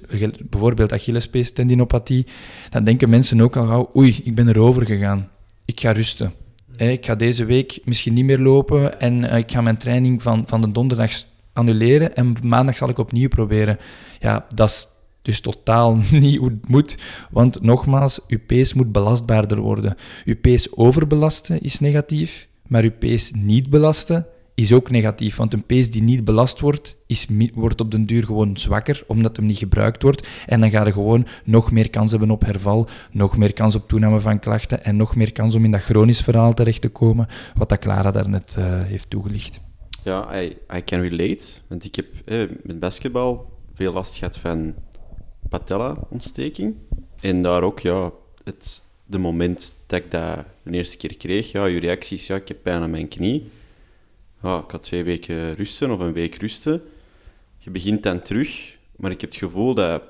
[0.49, 2.25] bijvoorbeeld Achillespees-tendinopathie,
[2.69, 5.29] dan denken mensen ook al gauw, oei, ik ben erover gegaan.
[5.65, 6.40] Ik ga rusten.
[6.89, 10.43] Ik ga deze week misschien niet meer lopen en uh, ik ga mijn training van,
[10.47, 11.11] van de donderdag
[11.53, 13.77] annuleren en maandag zal ik opnieuw proberen.
[14.19, 14.87] Ja, dat is
[15.21, 16.97] dus totaal niet hoe het moet,
[17.31, 19.95] want nogmaals, uw pees moet belastbaarder worden.
[20.25, 24.25] Uw pees overbelasten is negatief, maar uw pees niet belasten
[24.61, 25.35] is ook negatief.
[25.35, 29.35] Want een pees die niet belast wordt, is, wordt op den duur gewoon zwakker, omdat
[29.35, 30.27] hem niet gebruikt wordt.
[30.45, 33.87] En dan ga je gewoon nog meer kans hebben op herval, nog meer kans op
[33.87, 37.27] toename van klachten en nog meer kans om in dat chronisch verhaal terecht te komen,
[37.55, 39.61] wat dat Clara daarnet uh, heeft toegelicht.
[40.03, 41.45] Ja, I, I can relate.
[41.67, 44.73] Want ik heb eh, met basketbal veel last gehad van
[45.49, 46.75] patella-ontsteking.
[47.19, 48.11] En daar ook, ja,
[48.43, 52.47] het de moment dat ik dat de eerste keer kreeg, ja, je reacties, ja, ik
[52.47, 53.49] heb pijn aan mijn knie.
[54.43, 56.81] Ja, ik had twee weken rusten of een week rusten.
[57.57, 60.03] Je begint dan terug, maar ik heb het gevoel dat,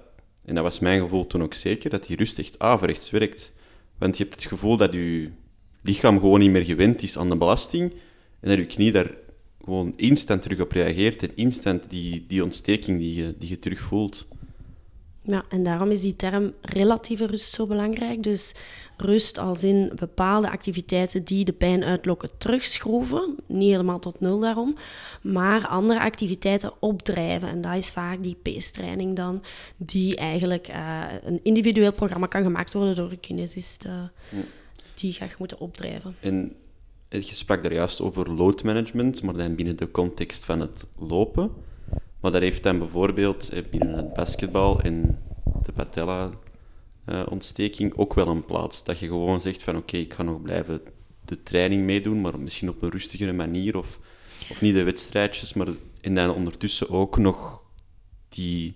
[0.45, 3.53] en dat was mijn gevoel toen ook zeker, dat die rust echt averechts werkt.
[3.97, 5.29] Want je hebt het gevoel dat je
[5.81, 7.91] lichaam gewoon niet meer gewend is aan de belasting
[8.39, 9.11] en dat je knie daar
[9.63, 13.79] gewoon instant terug op reageert en instant die, die ontsteking die je, die je terug
[13.79, 14.27] voelt.
[15.23, 18.23] Ja, en daarom is die term relatieve rust zo belangrijk.
[18.23, 18.51] Dus
[18.97, 23.35] rust als in bepaalde activiteiten die de pijn uitlokken terugschroeven.
[23.45, 24.75] Niet helemaal tot nul daarom.
[25.21, 27.49] Maar andere activiteiten opdrijven.
[27.49, 29.43] En dat is vaak die pace-training dan.
[29.77, 33.85] Die eigenlijk uh, een individueel programma kan gemaakt worden door een kinesist.
[33.85, 34.39] Uh,
[34.93, 36.15] Die gaat moeten opdrijven.
[36.19, 36.55] En
[37.09, 41.51] je sprak daar juist over load management, maar dan binnen de context van het lopen.
[42.21, 45.19] Maar dat heeft dan bijvoorbeeld eh, binnen het basketbal en
[45.65, 48.83] de patella-ontsteking ook wel een plaats.
[48.83, 50.81] Dat je gewoon zegt van oké, ik ga nog blijven
[51.25, 53.77] de training meedoen, maar misschien op een rustigere manier.
[53.77, 53.99] Of,
[54.51, 55.67] of niet de wedstrijdjes, maar
[56.01, 57.61] en dan ondertussen ook nog
[58.29, 58.75] die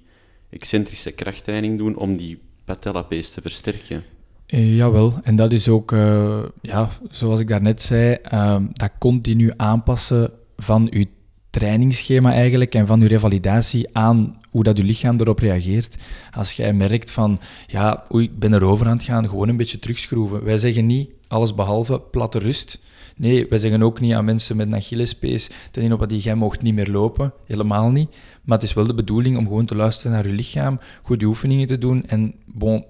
[0.50, 4.04] excentrische krachttraining doen om die patella-base te versterken.
[4.48, 5.92] Uh, jawel, en dat is ook,
[6.62, 11.08] ja, zoals ik daarnet zei, uh, dat continu aanpassen van je
[11.56, 15.96] trainingsschema eigenlijk en van je revalidatie aan hoe dat je lichaam erop reageert.
[16.32, 19.80] Als jij merkt van, ja, oei, ik ben erover aan het gaan, gewoon een beetje
[19.80, 20.44] terugschroeven.
[20.44, 22.80] Wij zeggen niet alles behalve platte rust.
[23.16, 26.74] Nee, wij zeggen ook niet aan mensen met een Achillespees, ten die jij mocht niet
[26.74, 27.34] meer lopen.
[27.46, 28.10] Helemaal niet.
[28.44, 31.68] Maar het is wel de bedoeling om gewoon te luisteren naar je lichaam, goede oefeningen
[31.68, 32.86] te doen en bon,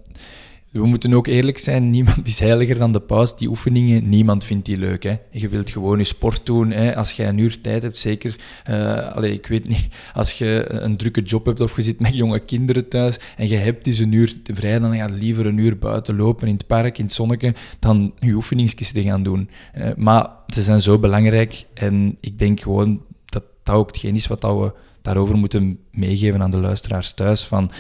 [0.80, 3.38] we moeten ook eerlijk zijn, niemand is heiliger dan de paus.
[3.38, 5.04] Die oefeningen, niemand vindt die leuk.
[5.04, 5.16] Hè.
[5.32, 6.72] Je wilt gewoon je sport doen.
[6.72, 6.96] Hè.
[6.96, 8.36] Als je een uur tijd hebt, zeker.
[8.70, 12.40] Uh, ik weet niet, als je een drukke job hebt of je zit met jonge
[12.40, 15.78] kinderen thuis en je hebt dus een uur vrij, dan ga je liever een uur
[15.78, 19.50] buiten lopen in het park, in het zonnetje, dan je oefeningsjes te gaan doen.
[19.78, 24.28] Uh, maar ze zijn zo belangrijk en ik denk gewoon dat dat ook hetgeen is
[24.28, 27.46] wat we daarover moeten meegeven aan de luisteraars thuis.
[27.46, 27.72] Van,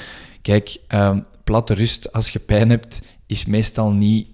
[0.41, 4.27] kijk, uh, platte rust als je pijn hebt, is meestal niet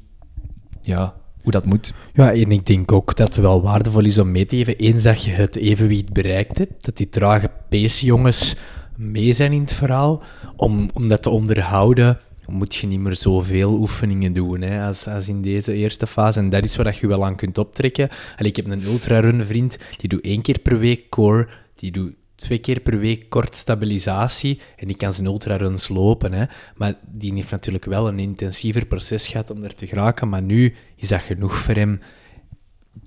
[0.82, 1.94] ja, hoe dat moet.
[2.14, 5.04] Ja, en ik denk ook dat het wel waardevol is om mee te geven, eens
[5.04, 8.56] dat je het evenwicht bereikt hebt, dat die trage peesjongens
[8.96, 10.24] mee zijn in het verhaal,
[10.56, 12.20] om, om dat te onderhouden
[12.52, 16.40] moet je niet meer zoveel oefeningen doen hè, als, als in deze eerste fase.
[16.40, 18.10] En dat is waar je wel aan kunt optrekken.
[18.38, 22.14] Allee, ik heb een ultrarun vriend, die doet één keer per week core, die doet
[22.42, 26.34] twee keer per week kort stabilisatie en die kan zijn ultraruns lopen.
[26.34, 26.46] Hè.
[26.76, 30.30] Maar die heeft natuurlijk wel een intensiever proces gehad om er te geraken.
[30.30, 32.02] Maar nu is dat genoeg voor hem.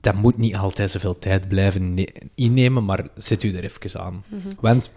[0.01, 4.25] Dat moet niet altijd zoveel tijd blijven innemen, maar zet u er even aan.
[4.29, 4.49] Mhm.
[4.61, 4.91] Want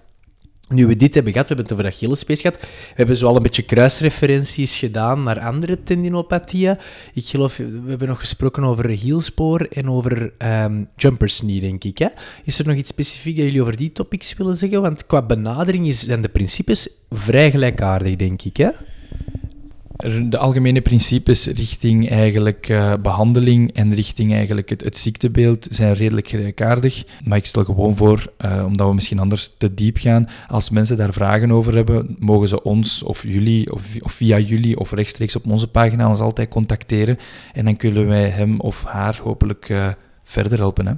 [0.70, 3.36] nu we dit hebben gehad, we hebben het over Achillespees gehad, we hebben zo al
[3.36, 6.78] een beetje kruisreferenties gedaan naar andere tendinopathieën.
[7.14, 11.98] Ik geloof, we hebben nog gesproken over hielspoor en over um, jumper's knee, denk ik.
[11.98, 12.08] Hè?
[12.44, 14.82] Is er nog iets specifiek dat jullie over die topics willen zeggen?
[14.82, 18.58] Want qua benadering zijn de principes vrij gelijkaardig, denk ik.
[18.58, 18.70] Hè?
[20.06, 26.28] De algemene principes richting eigenlijk uh, behandeling en richting eigenlijk het, het, ziektebeeld zijn redelijk
[26.28, 27.06] gelijkaardig.
[27.24, 30.98] Maar ik stel gewoon voor, uh, omdat we misschien anders te diep gaan, als mensen
[30.98, 35.36] daar vragen over hebben, mogen ze ons of jullie of, of via jullie of rechtstreeks
[35.36, 37.18] op onze pagina ons altijd contacteren.
[37.54, 39.88] En dan kunnen wij hem of haar hopelijk uh,
[40.24, 40.88] verder helpen.
[40.88, 40.94] Hè?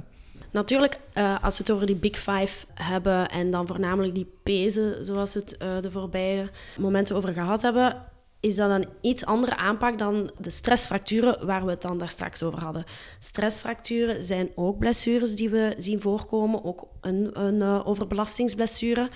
[0.52, 0.98] Natuurlijk,
[1.42, 5.40] als we het over die Big Five hebben en dan voornamelijk die pezen, zoals we
[5.40, 7.96] het de voorbije momenten over gehad hebben,
[8.40, 12.42] is dat een iets andere aanpak dan de stressfracturen waar we het dan daar straks
[12.42, 12.84] over hadden.
[13.18, 19.08] Stressfracturen zijn ook blessures die we zien voorkomen, ook een, een uh, overbelastingsblessure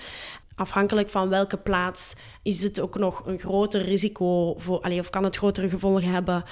[0.55, 2.13] afhankelijk van welke plaats
[2.43, 6.43] is het ook nog een groter risico voor, allee, of kan het grotere gevolgen hebben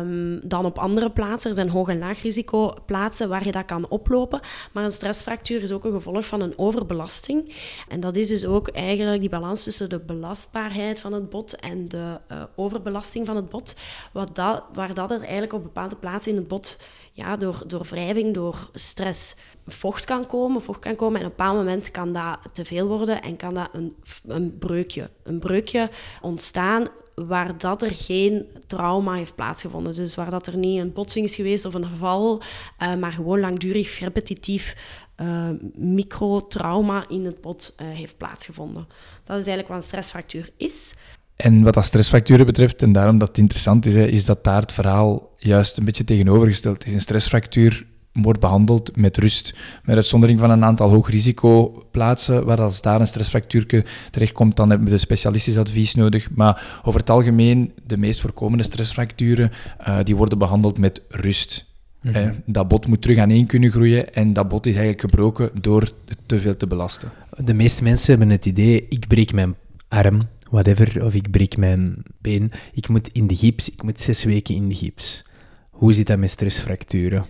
[0.00, 1.50] um, dan op andere plaatsen.
[1.50, 4.40] Er zijn hoog- en laag risico plaatsen waar je dat kan oplopen.
[4.72, 7.54] Maar een stressfractuur is ook een gevolg van een overbelasting.
[7.88, 11.88] En dat is dus ook eigenlijk die balans tussen de belastbaarheid van het bot en
[11.88, 13.76] de uh, overbelasting van het bot,
[14.12, 16.78] wat dat, waar dat er eigenlijk op bepaalde plaatsen in het bot
[17.16, 19.34] ja, door, door wrijving, door stress,
[19.66, 21.20] vocht kan komen, vocht kan komen.
[21.20, 24.58] En op een bepaald moment kan dat te veel worden en kan dat een, een
[24.58, 29.94] breukje, een breukje ontstaan waar dat er geen trauma heeft plaatsgevonden.
[29.94, 32.42] Dus waar dat er niet een botsing is geweest of een val,
[32.82, 34.76] uh, maar gewoon langdurig, repetitief
[35.16, 38.86] uh, microtrauma in het bot uh, heeft plaatsgevonden.
[39.24, 40.94] Dat is eigenlijk wat een stressfractuur is.
[41.36, 44.60] En wat dat stressfracturen betreft, en daarom dat het interessant is, hè, is dat daar
[44.60, 46.92] het verhaal juist een beetje tegenovergesteld is.
[46.92, 49.54] Een stressfractuur wordt behandeld met rust.
[49.84, 54.94] Met uitzondering van een aantal hoogrisicoplaatsen, waar als daar een stressfractuur terechtkomt, dan hebben we
[54.94, 56.30] de specialistisch advies nodig.
[56.30, 59.50] Maar over het algemeen, de meest voorkomende stressfracturen,
[59.88, 61.74] uh, die worden behandeld met rust.
[62.02, 62.32] Mm -hmm.
[62.46, 65.90] dat bot moet terug aan één kunnen groeien en dat bot is eigenlijk gebroken door
[66.26, 67.10] te veel te belasten.
[67.44, 69.54] De meeste mensen hebben het idee, ik breek mijn
[69.88, 70.20] arm,
[70.50, 74.54] whatever, of ik breek mijn been, ik moet in de gips, ik moet zes weken
[74.54, 75.24] in de gips.
[75.70, 77.24] Hoe zit dat met stressfracturen?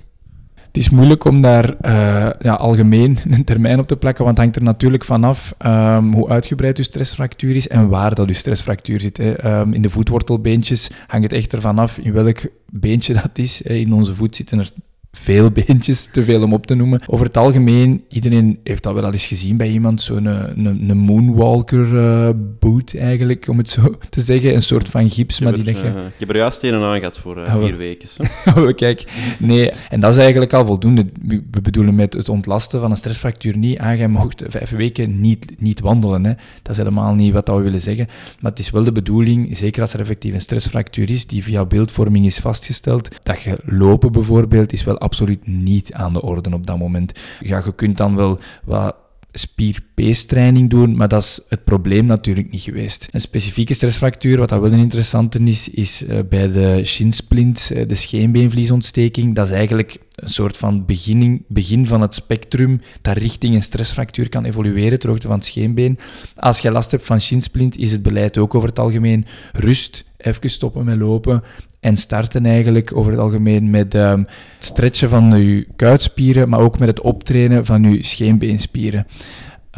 [0.55, 4.45] Het is moeilijk om daar uh, ja, algemeen een termijn op te plakken, want het
[4.47, 9.01] hangt er natuurlijk vanaf um, hoe uitgebreid uw stressfractuur is en waar dat uw stressfractuur
[9.01, 9.19] zit.
[9.45, 13.63] Um, in de voetwortelbeentjes hangt het echt ervan af in welk beentje dat is.
[13.63, 14.71] In onze voet zitten er
[15.19, 17.01] veel beentjes, te veel om op te noemen.
[17.07, 20.91] Over het algemeen, iedereen heeft dat wel al eens gezien bij iemand, zo'n een, een,
[20.91, 22.29] een moonwalker uh,
[22.61, 24.55] boot eigenlijk, om het zo te zeggen.
[24.55, 25.89] Een soort van gips, maar die leg je...
[25.89, 28.09] Uh, ik heb er juist een aan gehad voor uh, vier weken.
[28.57, 29.05] oh, kijk,
[29.39, 31.07] nee, en dat is eigenlijk al voldoende.
[31.51, 35.53] We bedoelen met het ontlasten van een stressfractuur niet, ah, jij mocht vijf weken niet,
[35.59, 36.25] niet wandelen.
[36.25, 36.33] Hè.
[36.63, 38.07] Dat is helemaal niet wat we willen zeggen.
[38.41, 41.65] Maar het is wel de bedoeling, zeker als er effectief een stressfractuur is, die via
[41.65, 46.67] beeldvorming is vastgesteld, dat je lopen bijvoorbeeld is wel absoluut niet aan de orde op
[46.67, 47.13] dat moment.
[47.41, 48.95] Ja, je kunt dan wel wat
[49.39, 53.09] spier-peestraining doen, maar dat is het probleem natuurlijk niet geweest.
[53.11, 57.89] Een specifieke stressfractuur, wat dat wel een interessante is, is uh, bij de shinsplint, uh,
[57.89, 59.35] de scheenbeenvliesontsteking.
[59.35, 64.29] Dat is eigenlijk een soort van beginning, begin van het spectrum dat richting een stressfractuur
[64.29, 65.99] kan evolueren, ter hoogte van het scheenbeen.
[66.37, 70.51] Als je last hebt van shinsplint, is het beleid ook over het algemeen rust, even
[70.51, 71.43] stoppen met lopen
[71.87, 76.79] en starten eigenlijk over het algemeen met um, het stretchen van je kuitspieren, maar ook
[76.79, 79.07] met het optrainen van je scheenbeenspieren.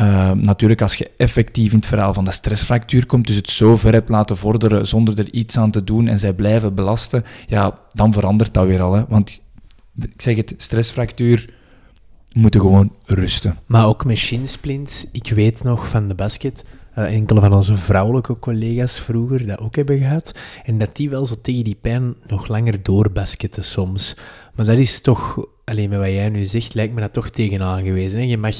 [0.01, 3.77] Uh, natuurlijk, als je effectief in het verhaal van de stressfractuur komt, dus het zo
[3.77, 7.79] ver hebt laten vorderen zonder er iets aan te doen en zij blijven belasten, ja,
[7.93, 8.95] dan verandert dat weer al.
[8.95, 9.05] Hè?
[9.09, 9.41] Want
[10.01, 11.51] ik zeg het, stressfractuur
[12.33, 13.57] moeten gewoon rusten.
[13.67, 16.65] Maar ook met shinsplints, ik weet nog van de basket,
[16.99, 20.39] uh, enkele van onze vrouwelijke collega's vroeger dat ook hebben gehad.
[20.65, 24.17] En dat die wel zo tegen die pijn nog langer doorbasketten soms.
[24.55, 27.83] Maar dat is toch, alleen met wat jij nu zegt, lijkt me dat toch tegenaan
[27.83, 28.21] gewezen.
[28.21, 28.27] Hè?
[28.27, 28.57] Je mag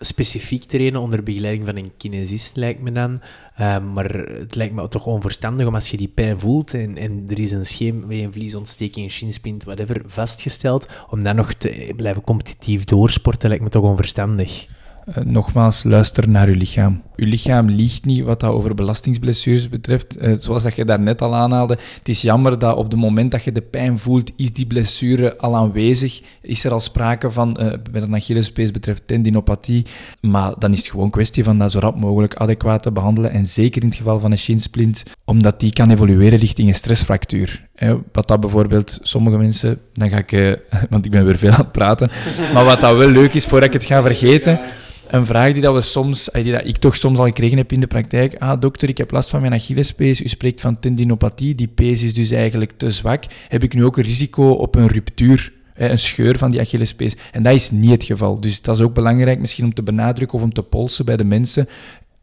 [0.00, 3.20] specifiek trainen onder begeleiding van een kinesist, lijkt me dan.
[3.60, 7.38] Uh, maar het lijkt me toch onverstandig om als je die pijn voelt en, er
[7.38, 13.64] is een scheenbeenvliesontsteking, een shinspint, whatever, vastgesteld, om dan nog te blijven competitief doorsporten, lijkt
[13.64, 14.66] me toch onverstandig.
[15.08, 17.02] Uh, nogmaals, luister naar uw lichaam.
[17.16, 20.22] Uw lichaam liegt niet wat dat over belastingsblessures betreft.
[20.22, 23.44] Uh, zoals dat je daarnet al aanhaalde, het is jammer dat op het moment dat
[23.44, 26.22] je de pijn voelt, is die blessure al aanwezig.
[26.42, 29.84] Is er al sprake van, uh, bij de Achillespees betreft tendinopathie.
[30.20, 33.30] Maar dan is het gewoon kwestie van dat zo rap mogelijk adequaat te behandelen.
[33.30, 37.68] En zeker in het geval van een shinsplint, omdat die kan evolueren richting een stressfractuur.
[38.12, 41.72] wat dat bijvoorbeeld, sommige mensen, dan ga ik, want ik ben weer veel aan het
[41.72, 42.10] praten,
[42.52, 44.60] maar wat dat wel leuk is, voordat ik het ga vergeten
[45.08, 47.80] een vraag die, dat we soms, die dat ik toch soms al gekregen heb in
[47.80, 48.36] de praktijk.
[48.38, 50.22] Ah, dokter, ik heb last van mijn Achillespees.
[50.22, 51.54] U spreekt van tendinopathie.
[51.54, 53.24] Die pees is dus eigenlijk te zwak.
[53.48, 55.52] Heb ik nu ook een risico op een ruptuur?
[55.74, 57.16] Een scheur van die Achillespees.
[57.32, 58.40] En dat is niet het geval.
[58.40, 61.24] Dus dat is ook belangrijk misschien om te benadrukken of om te polsen bij de
[61.24, 61.68] mensen.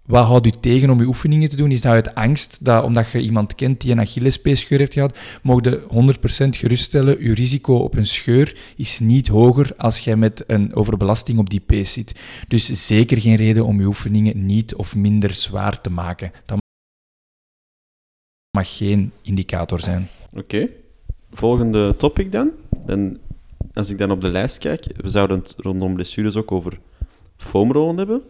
[0.06, 1.72] Wat houdt u tegen om uw oefeningen te doen?
[1.72, 5.64] Is dat uit angst, dat omdat je iemand kent die een Achillespeesscheur heeft gehad, mogen
[5.64, 10.76] je 100% geruststellen, uw risico op een scheur is niet hoger als jij met een
[10.76, 12.20] overbelasting op die pees zit.
[12.48, 16.32] Dus zeker geen reden om uw oefeningen niet of minder zwaar te maken.
[16.46, 16.58] Dat
[18.58, 20.10] mag geen indicator zijn.
[20.34, 20.68] Oké.
[21.32, 22.52] Volgende topic dan.
[22.86, 23.18] dan.
[23.74, 26.80] Als ik dan op de lijst kijk, we zouden het rondom blessures ook over
[27.38, 28.22] foamrollen hebben.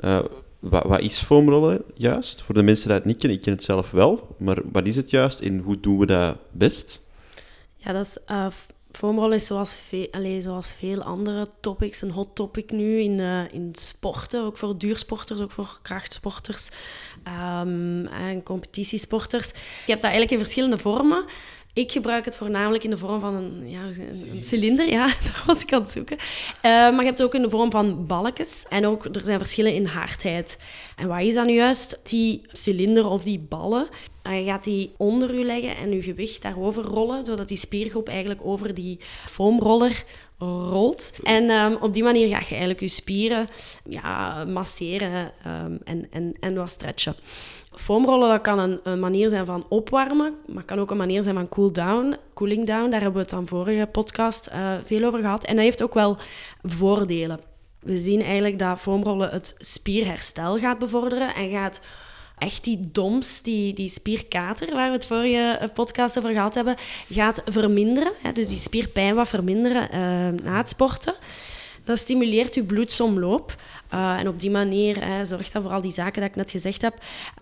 [0.00, 0.20] Uh,
[0.58, 2.42] wat, is foamrollen juist?
[2.42, 4.96] Voor de mensen die het niet kennen, ik ken het zelf wel, maar wat is
[4.96, 7.00] het juist en hoe doen we dat best?
[7.76, 8.46] Ja, dat is, uh,
[8.90, 13.72] foamrollen zoals, veel, allez, zoals veel andere topics een hot topic nu in, uh, in
[13.74, 16.68] sporten, ook voor duursporters, ook voor krachtsporters
[17.26, 19.48] um, en competitiesporters.
[19.48, 21.24] Je hebt dat eigenlijk in verschillende vormen.
[21.78, 24.88] Ik gebruik het voornamelijk in de vorm van een, ja, een, cilinder.
[24.88, 26.16] Ja, dat was ik aan het zoeken.
[26.16, 28.64] Uh, maar je hebt het ook in de vorm van balkjes.
[28.68, 30.58] En ook, er zijn verschillen in hardheid.
[30.96, 32.00] En wat is dan nu juist?
[32.02, 33.88] Die cilinder of die ballen,
[34.26, 38.08] uh, je gaat die onder u leggen en je gewicht daarover rollen, zodat die spiergroep
[38.08, 38.98] eigenlijk over die
[39.30, 40.04] foamroller
[40.38, 41.12] rolt.
[41.22, 43.46] En um, op die manier ga je eigenlijk je spieren
[43.88, 47.14] ja, masseren um, en, en, en wat stretchen.
[47.78, 51.34] Foamrollen dat kan een, een, manier zijn van opwarmen, maar kan ook een manier zijn
[51.34, 52.90] van cool down, cooling down.
[52.90, 55.44] Daar hebben we het dan vorige podcast uh, veel over gehad.
[55.44, 56.16] En dat heeft ook wel
[56.62, 57.40] voordelen.
[57.80, 61.80] We zien eigenlijk dat foamrollen het spierherstel gaat bevorderen en gaat
[62.38, 66.76] echt die doms, die, die spierkater, waar we het vorige podcast over gehad hebben,
[67.10, 68.12] gaat verminderen.
[68.22, 71.14] Hè, dus die spierpijn wat verminderen uh, na het sporten.
[71.88, 73.56] Dat stimuleert je bloedsomloop.
[73.94, 76.50] Uh, en op die manier uh, zorgt dat voor al die zaken dat ik net
[76.50, 76.94] gezegd heb.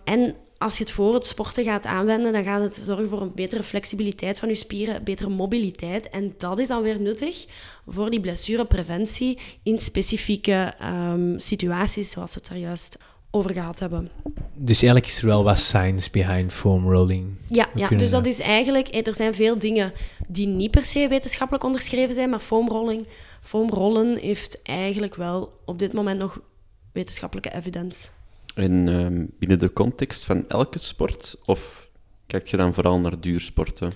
[0.03, 3.33] En als je het voor het sporten gaat aanwenden, dan gaat het zorgen voor een
[3.35, 6.09] betere flexibiliteit van je spieren, betere mobiliteit.
[6.09, 7.45] En dat is dan weer nuttig
[7.87, 12.97] voor die blessurepreventie in specifieke um, situaties, zoals we het daar juist
[13.37, 14.09] over gehad hebben.
[14.53, 17.27] Dus eigenlijk is er wel wat science behind foam rolling.
[17.47, 19.07] Ja, ja dus dat is eigenlijk...
[19.07, 19.91] Er zijn veel dingen
[20.27, 23.07] die niet per se wetenschappelijk onderschreven zijn, maar foamrolling,
[23.41, 26.39] foamrollen heeft eigenlijk wel op dit moment nog
[26.91, 28.07] wetenschappelijke evidence.
[28.55, 31.35] En um, binnen de context van elke sport?
[31.45, 31.89] Of
[32.27, 33.93] kijk je dan vooral naar duursporten?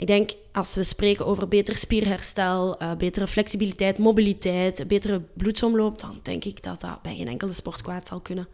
[0.00, 6.20] Ik denk, als we spreken over beter spierherstel, uh, betere flexibiliteit, mobiliteit, betere bloedsomloop, dan
[6.22, 8.46] denk ik dat dat bij geen enkele sport kwaad zal kunnen.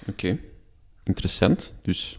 [0.00, 0.40] Oké, okay.
[1.04, 1.74] interessant.
[1.82, 2.18] Dus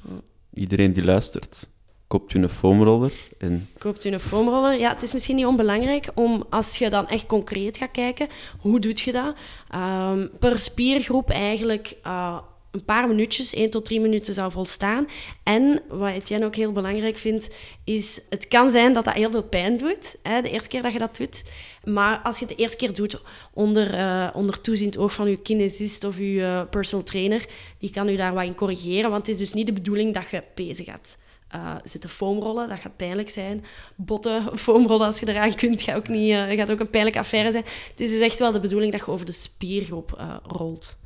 [0.54, 1.70] iedereen die luistert,
[2.08, 3.70] koopt u een foamroller en...
[3.78, 4.80] Koopt u een foamroller?
[4.80, 8.28] Ja, het is misschien niet onbelangrijk om, als je dan echt concreet gaat kijken,
[8.60, 9.36] hoe doet je dat?
[9.76, 11.96] Um, per spiergroep eigenlijk...
[12.06, 12.38] Uh,
[12.72, 15.08] een paar minuutjes, 1 tot 3 minuten zou volstaan.
[15.44, 19.44] En wat Etienne ook heel belangrijk vindt, is het kan zijn dat dat heel veel
[19.44, 21.44] pijn doet, hè, de eerste keer dat je dat doet.
[21.84, 23.22] Maar als je het de eerste keer doet
[23.54, 27.46] onder, uh, onder toeziend oog van je kinesist of je uh, personal trainer,
[27.78, 30.30] die kan u daar wat in corrigeren, want het is dus niet de bedoeling dat
[30.30, 31.18] je pezen gaat.
[31.56, 33.64] Uh, zitten foamrollen, dat gaat pijnlijk zijn.
[33.96, 37.64] Botten, foamrollen als je eraan kunt, gaat ook, niet, gaat ook een pijnlijke affaire zijn.
[37.90, 40.98] Het is dus echt wel de bedoeling dat je over de spiergroep rolt.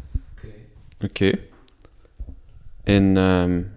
[1.01, 1.39] Oké.
[2.86, 3.71] En um,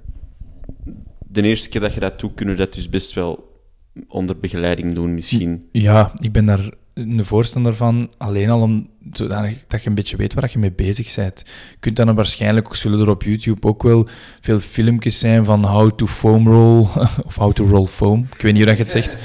[1.18, 3.62] de eerste keer dat je dat doet, kunnen we dat dus best wel
[4.08, 5.68] onder begeleiding doen, misschien.
[5.72, 10.16] Ja, ik ben daar een voorstander van, alleen al om zodanig dat je een beetje
[10.16, 11.42] weet waar je mee bezig bent.
[11.70, 14.08] Je kunt dan waarschijnlijk, zullen er op YouTube ook wel
[14.40, 16.86] veel filmpjes zijn van how to foam roll,
[17.26, 18.28] of how to roll foam.
[18.34, 19.16] Ik weet niet hoe dat je het zegt.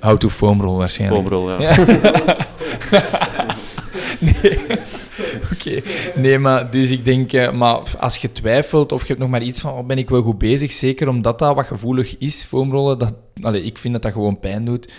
[0.00, 1.28] How to foam roll waarschijnlijk.
[1.28, 1.70] Foam roll, ja.
[1.70, 1.84] ja.
[4.42, 4.58] nee.
[5.52, 5.82] Oké,
[6.20, 9.42] nee, maar dus ik denk, uh, maar als je twijfelt of je hebt nog maar
[9.42, 12.98] iets van, oh, ben ik wel goed bezig, zeker omdat dat wat gevoelig is, foamrollen,
[12.98, 14.92] dat, allez, ik vind dat dat gewoon pijn doet.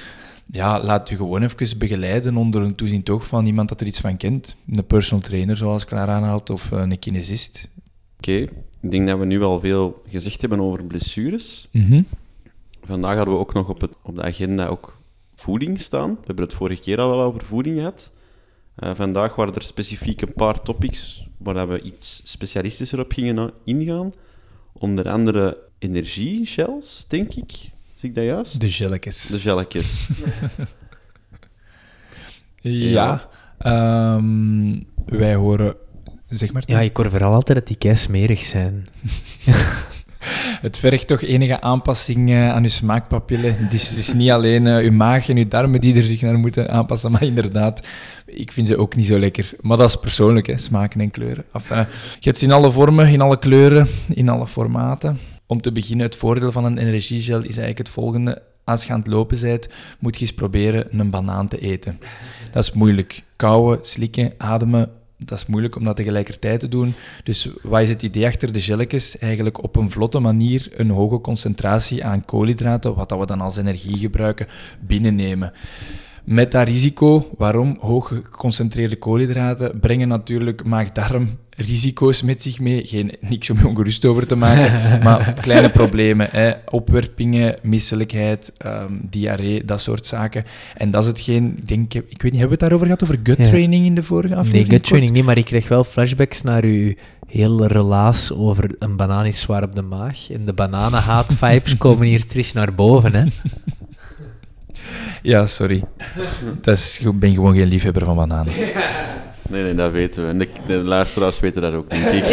[0.52, 4.00] Ja, laat je gewoon even begeleiden onder een toeziend oog van iemand dat er iets
[4.00, 4.58] van kent.
[4.70, 7.70] Een personal trainer, zoals Klaar aanhaalt, of uh, een kinesist.
[8.18, 8.50] Oké, okay.
[8.82, 11.68] ik denk dat we nu al veel gezegd hebben over blessures.
[11.72, 12.06] Mm -hmm.
[12.86, 14.98] Vandaag hadden we ook nog op, het, op de agenda ook
[15.36, 16.10] voeding staan.
[16.10, 18.12] We hebben het vorige keer al wel over voeding gehad.
[18.80, 24.14] Uh, vandaag waren er specifiek een paar topics waar we iets specialistischer op gingen ingaan.
[24.74, 27.52] Onder andere energie-shells, denk ik.
[27.94, 28.60] Zie ik dat juist?
[28.60, 29.28] De gelletjes.
[29.28, 30.08] De gelletjes.
[32.62, 34.16] ja, ja.
[34.16, 35.76] Um, wij horen...
[36.30, 36.64] Zeg maar.
[36.66, 38.88] Ja, ik hoor vooral altijd dat die kei smerig zijn.
[40.62, 43.56] het vergt toch enige aanpassing uh, aan uw smaakpapillen.
[43.58, 46.70] Het is, niet alleen uh, uw maag en uw darmen die er zich naar moeten
[46.70, 47.88] aanpassen, maar inderdaad,
[48.26, 49.52] ik vind ze ook niet zo lekker.
[49.62, 51.44] Maar dat is persoonlijk, hè, smaken en kleuren.
[51.54, 51.86] Enfin,
[52.20, 55.20] je hebt ze in alle vormen, in alle kleuren, in alle formaten.
[55.48, 58.42] Om te beginnen, het voordeel van een energiegel is eigenlijk het volgende.
[58.64, 59.68] Als je aan het lopen bent,
[60.00, 62.00] moet je eens proberen een banaan te eten.
[62.52, 63.24] Dat is moeilijk.
[63.36, 66.94] Kauwen, slikken, ademen, dat is moeilijk om dat tegelijkertijd te doen.
[67.24, 69.18] Dus wat is het idee achter de gelletjes?
[69.18, 73.58] Eigenlijk op een vlotte manier een hoge concentratie aan koolhydraten, wat dat we dan als
[73.58, 74.48] energie gebruiken,
[74.80, 75.52] binnennemen.
[76.24, 77.78] Met dat risico, waarom?
[77.80, 82.86] Hoog geconcentreerde koolhydraten brengen natuurlijk maag-darm risico's met zich mee.
[82.86, 84.72] Geen, niks om je ongerust over te maken,
[85.04, 86.28] maar kleine problemen.
[86.32, 86.54] Hè.
[86.70, 90.44] Opwerpingen, misselijkheid, um, diarree, dat soort zaken.
[90.78, 93.20] En dat is hetgeen, ik denk, ik weet niet, hebben we het daarover gehad, over
[93.24, 94.68] gut training in de vorige aflevering?
[94.68, 96.94] Nee, gut training niet, maar ik kreeg wel flashbacks naar uw
[97.28, 100.30] heel relaas over een banaan is zwaar op de maag.
[100.30, 103.24] En de bananenhaat-vibes komen hier terug naar boven, hè.
[105.22, 105.84] Ja, sorry.
[106.62, 108.54] Dat is, ik ben gewoon geen liefhebber van bananen.
[109.50, 110.30] Nee, nee, dat weten we.
[110.30, 112.24] En de, de luisteraars weten dat ook, denk ik.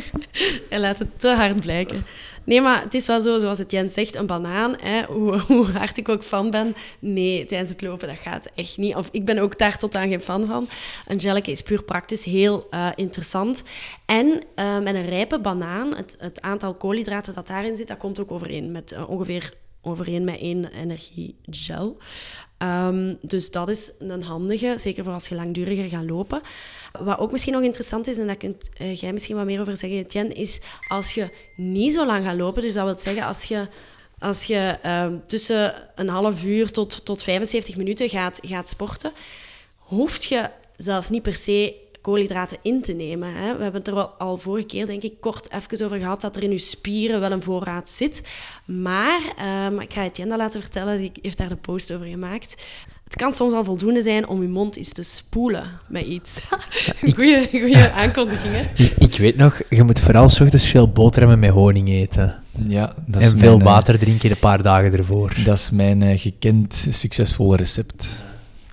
[0.70, 2.06] Hij laat het te hard blijken.
[2.46, 4.76] Nee, maar het is wel zo, zoals het Jens zegt, een banaan.
[4.80, 8.76] Hè, hoe, hoe hard ik ook fan ben, nee, tijdens het lopen, dat gaat echt
[8.76, 8.94] niet.
[8.94, 10.68] Of ik ben ook daar totaal geen fan van.
[11.18, 13.62] Gelletje is puur praktisch heel uh, interessant.
[14.04, 18.20] En uh, met een rijpe banaan, het, het, aantal koolhydraten dat daarin zit, dat komt
[18.20, 21.96] ook overeen met uh, ongeveer overeen met één energiegel.
[22.58, 26.40] Um, dus dat is een handige, zeker voor als je langduriger gaat lopen.
[27.00, 29.76] Wat ook misschien nog interessant is, en daar kunt uh, jij misschien wat meer over
[29.76, 33.44] zeggen, Etienne, is als je niet zo lang gaat lopen, dus dat wil zeggen als
[33.44, 33.66] je,
[34.18, 39.12] als je uh, tussen een half uur tot, tot 75 minuten gaat, gaat sporten,
[39.76, 41.74] hoeft je zelfs niet per se
[42.06, 43.34] koolhydraten in te nemen.
[43.34, 43.56] Hè.
[43.56, 46.36] We hebben het er al, al vorige keer, denk ik, kort even over gehad dat
[46.36, 48.22] er in je spieren wel een voorraad zit.
[48.64, 49.20] Maar
[49.66, 52.64] um, ik ga Etienne laten vertellen, die heeft daar de post over gemaakt.
[53.04, 56.34] Het kan soms al voldoende zijn om je mond eens te spoelen met iets.
[57.00, 58.84] Ja, goeie, goeie aankondiging, hè?
[58.84, 62.42] Ik, ik, weet nog, je moet vooral s ochtends veel boterhammen met honing eten.
[62.66, 65.34] Ja, dat en veel mijn, water drinken een paar dagen ervoor.
[65.44, 68.24] Dat is mijn uh, gekend succesvolle recept.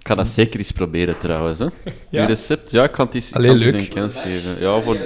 [0.04, 1.60] Ik ga dat zeker eens proberen trouwens.
[1.60, 1.66] Hè.
[2.10, 2.22] Ja.
[2.22, 3.74] Uw recept, ja, ik kan het eens, Allee, kan leuk.
[3.74, 4.60] een kans geven.
[4.60, 4.98] Ja, voor,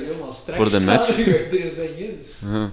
[0.47, 1.17] voor de match.
[2.41, 2.71] Ja.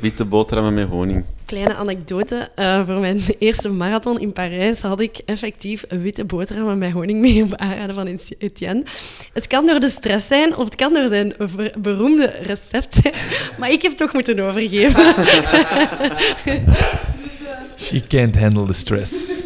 [0.00, 1.24] Witte boterhammen met honing.
[1.44, 2.48] Kleine anekdote.
[2.56, 7.20] Uh, voor mijn eerste marathon in Parijs had ik effectief een witte boterhammen met honing
[7.20, 8.82] mee op aanraden van Etienne.
[9.32, 11.34] Het kan door de stress zijn of het kan door zijn
[11.78, 13.14] beroemde recept zijn,
[13.58, 15.14] maar ik heb toch moeten overgeven.
[17.76, 19.42] She can't handle the stress.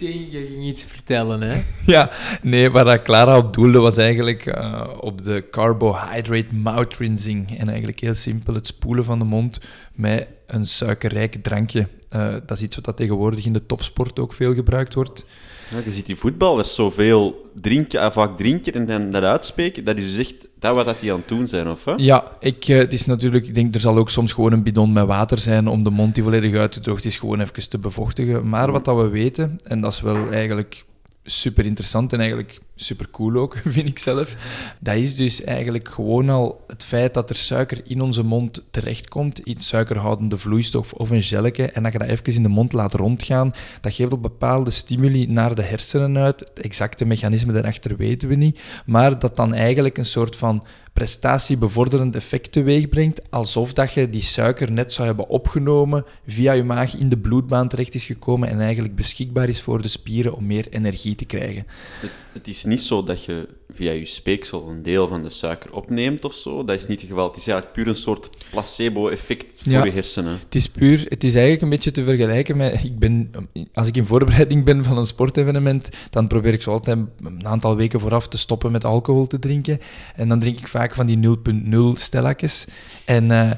[0.00, 1.62] Je ging iets vertellen, hè?
[1.92, 2.10] Ja,
[2.42, 7.58] nee, waar Clara op doelde was eigenlijk uh, op de carbohydrate mouth rinsing.
[7.58, 9.60] En eigenlijk heel simpel het spoelen van de mond
[9.94, 11.88] met een suikerrijk drankje.
[12.12, 15.24] Uh, dat is iets wat tegenwoordig in de topsport ook veel gebruikt wordt.
[15.70, 19.84] Ja, je ziet die voetballers zoveel drinken, vaak drinken en dan dat uitspreken.
[19.84, 21.84] Dat is dus echt dat wat die aan het doen zijn, of?
[21.96, 24.92] Ja, ik, uh, het is natuurlijk, ik denk er zal ook soms gewoon een bidon
[24.92, 27.78] met water zijn om de mond die volledig uit te drogen is, gewoon even te
[27.78, 28.48] bevochtigen.
[28.48, 30.84] Maar wat dat we weten, en dat is wel eigenlijk
[31.26, 34.36] super interessant en eigenlijk super cool ook, vind ik zelf.
[34.80, 39.38] Dat is dus eigenlijk gewoon al het feit dat er suiker in onze mond terechtkomt,
[39.38, 42.94] iets suikerhoudende vloeistof of een gelletje, en dat je dat even in de mond laat
[42.94, 46.40] rondgaan, dat geeft op bepaalde stimuli naar de hersenen uit.
[46.40, 50.64] Het exacte mechanisme daarachter weten we niet, maar dat dan eigenlijk een soort van
[50.96, 56.64] prestatiebevorderend effect teweeg brengt, alsof dat je die suiker net zou hebben opgenomen, via je
[56.64, 60.46] maag in de bloedbaan terecht is gekomen en eigenlijk beschikbaar is voor de spieren om
[60.46, 61.66] meer energie te krijgen.
[62.00, 65.72] Het, het is niet zo dat je via je speeksel een deel van de suiker
[65.72, 66.64] opneemt of zo.
[66.64, 67.28] Dat is niet het geval.
[67.28, 69.84] Het is eigenlijk puur een soort placebo-effect voor Ja.
[69.84, 70.38] je hersenen.
[70.44, 73.30] Het is puur, het is eigenlijk een beetje te vergelijken met, ik ben,
[73.74, 77.76] als ik in voorbereiding ben van een sportevenement, dan probeer ik zo altijd een aantal
[77.76, 79.80] weken vooraf te stoppen met alcohol te drinken.
[80.16, 81.18] En dan drink ik vaak van die
[81.94, 82.64] 0.0 stellakjes.
[83.04, 83.50] En eh,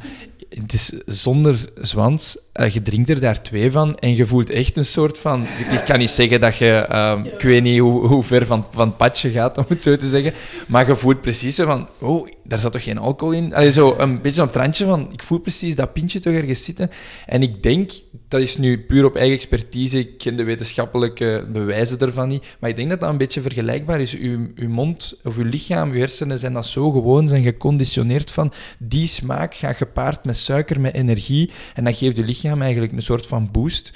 [0.49, 4.77] het is zonder zwans, eh, je drinkt er daar twee van en je voelt echt
[4.77, 5.47] een soort van...
[5.71, 8.89] Ik kan niet zeggen dat je, ehm, ik weet niet hoe, hoe ver van, van
[8.89, 10.33] het padje gaat, om het zo te zeggen,
[10.67, 13.55] maar je voelt precies zo van, oh, daar zat toch geen alcohol in?
[13.55, 16.65] Allee, zo een beetje op het randje van, ik voel precies dat pintje toch ergens
[16.65, 16.91] zitten.
[17.27, 17.91] En ik denk,
[18.29, 22.71] dat is nu puur op eigen expertise, ik ken de wetenschappelijke bewijzen ervan niet, maar
[22.71, 24.17] ik denk dat dat een beetje vergelijkbaar is.
[24.17, 28.53] Uw, uw mond of uw lichaam, uw hersenen zijn dat zo gewoon, zijn geconditioneerd van,
[28.79, 33.03] die smaak gaat gepaard met suiker, met energie, en dat geeft je lichaam eigenlijk een
[33.03, 33.93] soort van boost,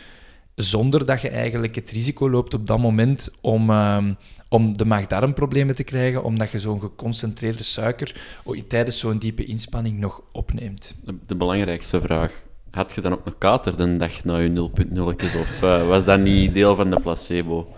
[0.55, 4.13] zonder dat je eigenlijk het risico loopt op dat moment om, ehm,
[4.49, 9.99] om de maag-darmproblemen te krijgen, omdat je zo'n geconcentreerde suiker oh, tijdens zo'n diepe inspanning
[9.99, 10.95] nog opneemt.
[11.05, 12.33] De, de belangrijkste vraag.
[12.71, 15.03] Had je dan ook een kater de dag na je 0.0
[15.41, 17.75] of eh, was dat niet deel van de placebo?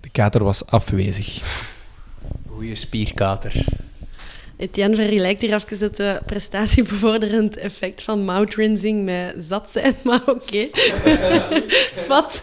[0.00, 1.42] De kater was afwezig.
[2.48, 3.64] Goeie spierkater.
[4.62, 10.22] Etienne vergelijkt hier even het uh, prestatiebevorderend effect van mouth rinsing met zat zijn, maar
[10.26, 10.68] oké.
[12.04, 12.42] Zwat.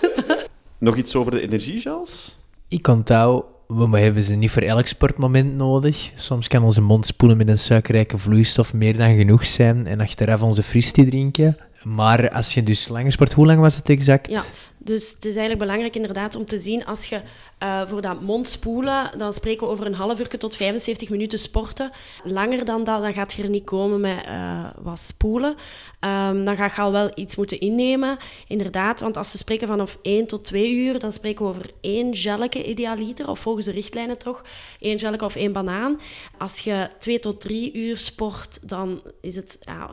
[0.77, 2.37] Nog iets over de energiegels?
[2.67, 6.11] Ik onthoud, we hebben ze niet voor elk sportmoment nodig.
[6.15, 10.41] Soms kan onze mond spoelen met een suikerrijke vloeistof meer dan genoeg zijn en achteraf
[10.41, 11.57] onze fristie drinken.
[11.83, 14.29] Maar als je dus langer sport, hoe lang was het exact?
[14.29, 14.43] Ja,
[14.89, 17.21] Dus het is eigenlijk belangrijk inderdaad om te zien, als je
[17.63, 21.91] uh, voor dat mondspoelen, dan spreken we over een half uur tot 75 minuten sporten.
[22.23, 25.49] Langer dan dat, dan gaat je er niet komen met uh, wat spoelen.
[25.49, 28.17] Um, dan ga je al wel iets moeten innemen,
[28.47, 28.99] inderdaad.
[28.99, 32.65] Want als we spreken vanaf 1 tot 2 uur, dan spreken we over één gelletje
[32.65, 34.43] idealiter, of volgens de richtlijnen toch,
[34.79, 35.99] één gelletje of één banaan.
[36.37, 39.89] Als je 2 tot 3 uur sport, dan is het ja,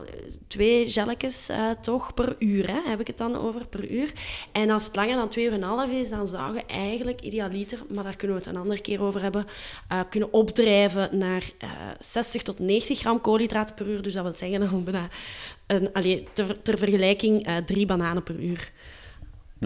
[0.47, 4.11] twee gelletjes uh, toch per uur, hè, heb ik het dan over, per uur.
[4.51, 7.21] En als het langer dan 2 uur en een half is, dan zou je eigenlijk
[7.21, 9.45] idealiter, maar daar kunnen we het een andere keer over hebben,
[9.91, 11.69] uh, kunnen opdrijven naar uh,
[11.99, 14.01] 60 tot 90 gram koolhydraten per uur.
[14.01, 15.07] Dus dat wil zeggen bijna
[15.67, 18.71] een, allee, ter, ter vergelijking uh, drie bananen per uur.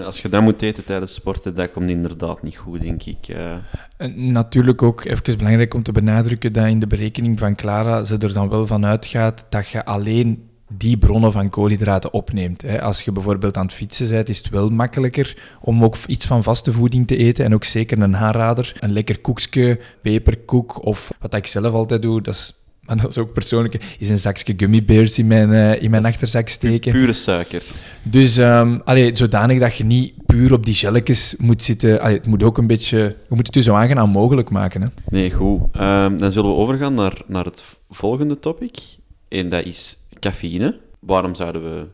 [0.03, 3.27] Als je dat moet eten tijdens sporten, dat komt inderdaad niet goed, denk ik.
[3.27, 3.55] Uh...
[4.15, 8.33] Natuurlijk ook even belangrijk om te benadrukken dat in de berekening van Clara ze er
[8.33, 12.79] dan wel van uitgaat dat je alleen die bronnen van koolhydraten opneemt.
[12.79, 16.43] Als je bijvoorbeeld aan het fietsen bent, is het wel makkelijker om ook iets van
[16.43, 21.33] vaste voeding te eten en ook zeker een haarrader, een lekker koekje, peperkoek of wat
[21.33, 22.53] ik zelf altijd doe, dat is
[22.85, 26.47] maar dat is ook persoonlijk, is een zakje gummibears in mijn, uh, in mijn achterzak
[26.47, 26.91] steken.
[26.91, 27.63] Pure suiker.
[28.03, 32.01] Dus um, allee, zodanig dat je niet puur op die gelletjes moet zitten.
[32.01, 34.81] Allee, het moet ook een beetje, je moet het dus zo aangenaam mogelijk maken.
[34.81, 34.87] Hè.
[35.07, 35.59] Nee, goed.
[35.75, 38.77] Um, dan zullen we overgaan naar, naar het volgende topic.
[39.29, 40.79] En dat is cafeïne.
[40.99, 41.87] Waarom zouden we,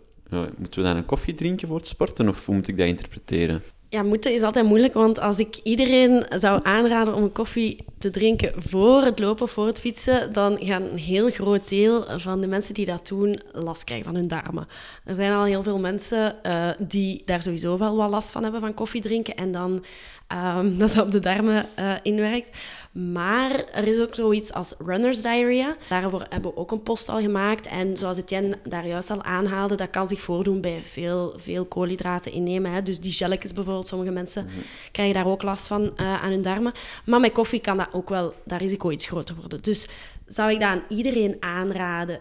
[0.58, 2.30] moeten we dan een koffie drinken voor het sporten?
[2.30, 3.64] Of hoe moet ik dat interpreteren?
[3.90, 8.10] Ja, moeten is altijd moeilijk, want als ik iedereen zou aanraden om een koffie te
[8.10, 12.48] drinken voor het lopen voor het fietsen, dan gaan een heel groot deel van de
[12.48, 14.68] mensen die dat doen last krijgen van hun darmen.
[15.04, 18.62] Er zijn al heel veel mensen uh, die daar sowieso wel wat last van hebben
[18.62, 19.84] van koffie drinken en dan
[20.34, 22.58] um, dat op de darmen uh, inwerkt.
[22.92, 25.76] Maar er is ook zoiets als runner's diarrhea.
[25.90, 27.66] Daarvoor hebben we ook een post al gemaakt.
[27.66, 32.32] En zoals Etienne daar juist al aanhaalde, dat kan zich voordoen bij veel, veel koolhydraten
[32.32, 32.72] innemen.
[32.72, 32.84] Hè.
[32.84, 34.52] Dus die gelletjes bijvoorbeeld, sommige mensen mm
[34.92, 36.72] krijgen daar ook last van uh, aan hun darmen.
[37.06, 39.62] Maar met koffie kan dat ook wel, dat risico iets groter worden.
[39.62, 39.88] Dus
[40.28, 42.20] zou ik dat aan iedereen aanraden?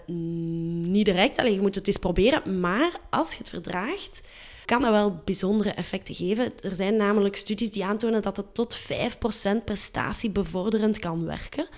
[0.90, 2.60] Niet direct, alleen je moet het eens proberen.
[2.60, 4.20] Maar als je het verdraagt,
[4.64, 6.52] kan dat wel bijzondere effecten geven.
[6.62, 11.68] Er zijn namelijk studies die aantonen dat het tot 5% prestatiebevorderend kan werken.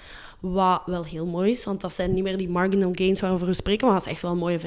[0.41, 3.55] Wat wel heel mooi is, want dat zijn niet meer die marginal gains waarover we
[3.55, 4.63] spreken, maar dat is echt wel een mooie 5%.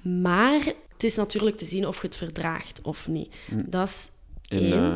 [0.00, 3.34] Maar het is natuurlijk te zien of je het verdraagt of niet.
[3.48, 3.62] Hm.
[3.66, 4.08] Dat is
[4.48, 4.94] en, uh,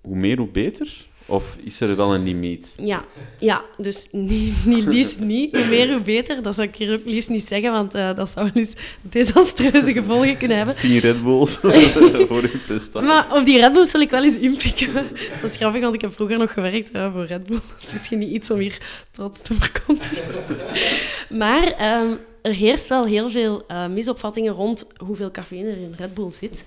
[0.00, 1.06] hoe meer, hoe beter?
[1.30, 2.74] Of is er wel een limiet?
[2.82, 3.04] Ja,
[3.38, 5.56] ja dus niet, niet liefst niet.
[5.56, 6.42] Hoe meer, hoe beter.
[6.42, 8.72] Dat zou ik hier ook liefst niet zeggen, want uh, dat zou wel eens
[9.02, 10.76] desastreuze gevolgen kunnen hebben.
[10.76, 11.56] Tien Red Bulls
[12.28, 13.08] voor uw prestatie.
[13.08, 14.92] Maar op die Red Bulls zal ik wel eens inpikken.
[15.40, 17.60] Dat is grappig, want ik heb vroeger nog gewerkt uh, voor Red Bull.
[17.66, 18.78] Dat is misschien niet iets om hier
[19.10, 20.22] trots te verkondigen.
[21.28, 22.18] Maar um,
[22.48, 26.64] er heerst wel heel veel uh, misopvattingen rond hoeveel cafeïne er in Red Bull zit.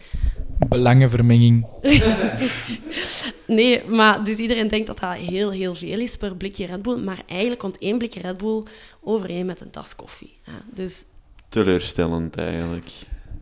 [0.67, 1.65] Belangenvermenging.
[3.47, 6.97] nee, maar dus iedereen denkt dat dat heel, heel veel is per blikje Red Bull.
[6.97, 8.63] Maar eigenlijk komt één blikje Red Bull
[9.01, 10.37] overeen met een tas koffie.
[10.45, 11.05] Ja, dus...
[11.49, 12.91] Teleurstellend eigenlijk.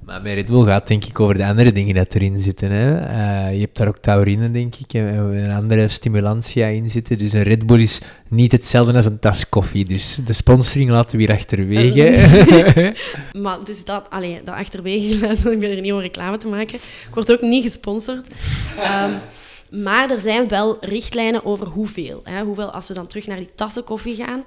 [0.10, 2.72] Maar bij Red Bull gaat denk ik over de andere dingen dat erin zitten.
[2.72, 3.02] Hè?
[3.02, 7.18] Uh, je hebt daar ook taurine, denk ik, en een andere stimulantia in zitten.
[7.18, 9.86] Dus een Red Bull is niet hetzelfde als een tas koffie.
[9.86, 12.94] Dus de sponsoring laten we hier achterwege.
[13.44, 16.76] maar dus dat, allee, dat achterwege, ik ben er niet om reclame te maken.
[16.76, 18.28] Ik word ook niet gesponsord.
[18.78, 19.14] Um,
[19.70, 22.22] maar er zijn wel richtlijnen over hoeveel.
[22.24, 24.44] Hè, hoeveel als we dan terug naar die tassen koffie gaan.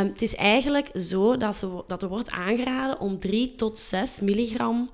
[0.00, 4.20] Um, het is eigenlijk zo dat, ze, dat er wordt aangeraden om 3 tot 6
[4.20, 4.90] milligram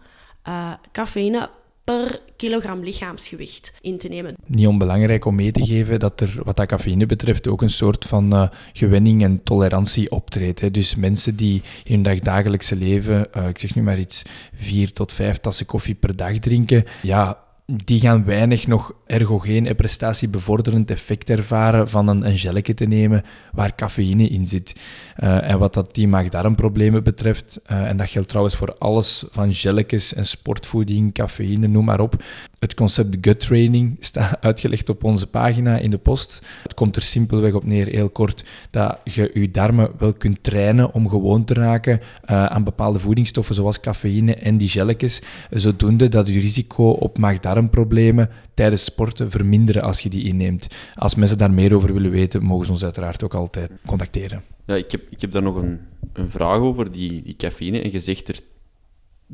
[0.49, 1.51] uh, cafeïne
[1.85, 4.35] per kilogram lichaamsgewicht in te nemen.
[4.47, 8.05] Niet onbelangrijk om mee te geven dat er, wat dat cafeïne betreft, ook een soort
[8.05, 10.75] van uh, gewenning en tolerantie optreedt.
[10.75, 14.23] Dus mensen die in hun dagelijkse leven, uh, ik zeg nu maar iets,
[14.55, 17.39] vier tot vijf tassen koffie per dag drinken, ja,
[17.75, 23.23] die gaan weinig nog ergogeen en prestatiebevorderend effect ervaren van een, een gelletje te nemen
[23.53, 24.75] waar cafeïne in zit.
[25.23, 29.55] Uh, en wat dat die maag-darmproblemen betreft, uh, en dat geldt trouwens voor alles van
[29.55, 32.23] gelletjes en sportvoeding, cafeïne, noem maar op.
[32.63, 36.47] Het concept gut training staat uitgelegd op onze pagina in de post.
[36.63, 40.95] Het komt er simpelweg op neer, heel kort, dat je je darmen wel kunt trainen
[40.95, 46.29] om gewoon te raken uh, aan bepaalde voedingsstoffen zoals cafeïne en die gelletjes, zodoende dat
[46.29, 50.69] je risico op maag-darmproblemen tijdens sporten verminderen als je die inneemt.
[50.95, 54.43] Als mensen daar meer over willen weten, mogen ze ons uiteraard ook altijd contacteren.
[54.67, 55.81] Ja, ik heb, ik heb daar nog een,
[56.13, 57.81] een vraag over, die, die cafeïne.
[57.81, 58.41] En je zegt, er,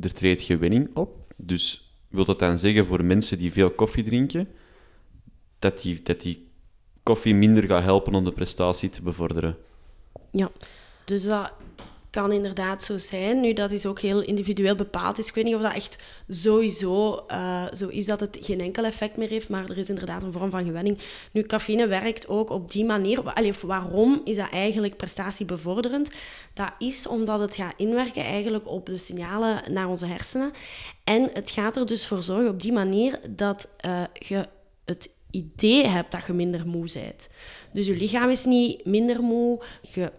[0.01, 1.33] er treedt gewinning op.
[1.37, 4.47] Dus wil dat dan zeggen voor mensen die veel koffie drinken,
[5.59, 6.47] dat die, dat die
[7.03, 9.57] koffie minder gaat helpen om de prestatie te bevorderen?
[10.31, 10.51] Ja,
[11.05, 11.51] dus dat
[12.09, 13.39] kan inderdaad zo zijn.
[13.39, 15.15] Nu, dat is ook heel individueel bepaald.
[15.15, 18.83] Dus ik weet niet of dat echt sowieso uh, zo is dat het geen enkel
[18.83, 20.97] effect meer heeft, maar er is inderdaad een vorm van gewenning.
[21.31, 23.33] Nu, cafeïne werkt ook op die manier.
[23.33, 26.11] Allee, waarom is dat eigenlijk prestatiebevorderend?
[26.53, 30.51] Dat is omdat het gaat inwerken eigenlijk op de signalen naar onze hersenen.
[31.03, 34.47] En het gaat er dus voor zorgen op die manier dat uh, je
[34.85, 37.29] het idee hebt dat je minder moe bent.
[37.71, 39.59] Dus je lichaam is niet minder moe,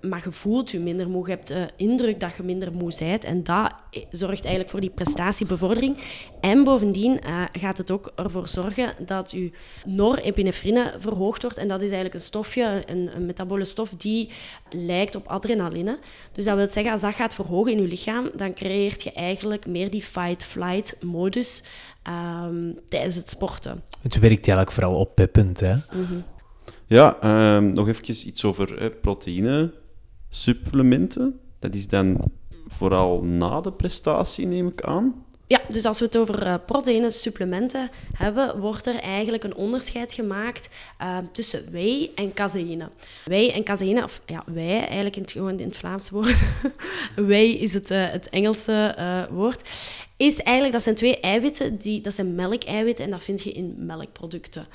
[0.00, 1.24] maar je voelt je minder moe.
[1.26, 3.24] Je hebt de indruk dat je minder moe bent.
[3.24, 3.72] En dat
[4.10, 5.96] zorgt eigenlijk voor die prestatiebevordering.
[6.40, 9.50] En bovendien uh, gaat het ook ervoor zorgen dat je
[9.86, 11.58] norepinefrine verhoogd wordt.
[11.58, 14.28] En dat is eigenlijk een stofje, een, een metabole stof, die
[14.70, 15.98] lijkt op adrenaline.
[16.32, 19.66] Dus dat wil zeggen, als dat gaat verhogen in je lichaam, dan creëert je eigenlijk
[19.66, 21.62] meer die fight-flight-modus
[22.08, 23.82] um, tijdens het sporten.
[24.00, 25.74] Het werkt eigenlijk vooral oppeppend, hè?
[25.74, 26.22] Mm
[26.86, 27.16] Ja,
[27.56, 29.72] um, nog even iets over eh, proteïne
[30.28, 31.40] supplementen.
[31.58, 32.30] Dat is dan
[32.66, 35.24] vooral na de prestatie, neem ik aan.
[35.50, 40.12] Ja, dus als we het over uh, proteïne supplementen hebben, wordt er eigenlijk een onderscheid
[40.12, 40.68] gemaakt
[41.02, 42.90] uh, tussen whey en caseïne.
[43.24, 46.36] Whey en caseïne, of ja, wij eigenlijk in het, gewoon in het Vlaams woord.
[47.30, 49.68] whey is het, uh, het Engelse woord.
[50.16, 53.74] Is eigenlijk, dat zijn twee eiwitten, die, dat zijn melkeiwitten en dat vind je in
[53.78, 54.66] melkproducten.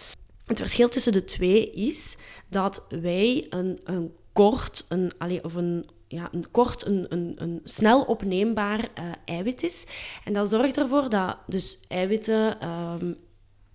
[0.45, 2.17] Het verschil tussen de twee is
[2.49, 5.86] dat wij een, een kort, een, allee, of een
[6.16, 9.86] ja, een kort, een, een, een snel opneembaar uh, eiwit is.
[10.24, 13.07] En dat zorgt ervoor dat dus eiwitten, um,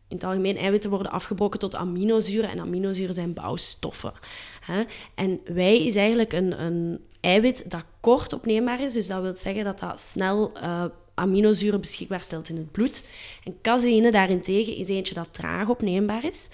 [0.08, 2.50] in het algemeen eiwitten worden afgebroken tot aminozuren.
[2.50, 4.12] En aminozuren zijn bouwstoffen.
[4.60, 4.82] Hè?
[5.14, 8.92] En wij is eigenlijk een, een eiwit dat kort opneembaar is.
[8.92, 10.84] Dus dat wil zeggen dat dat snel uh,
[11.20, 13.04] aminozuren beschikbaar stelt in het bloed.
[13.44, 16.48] En caseïne daarentegen is eentje dat traag opneembaar is.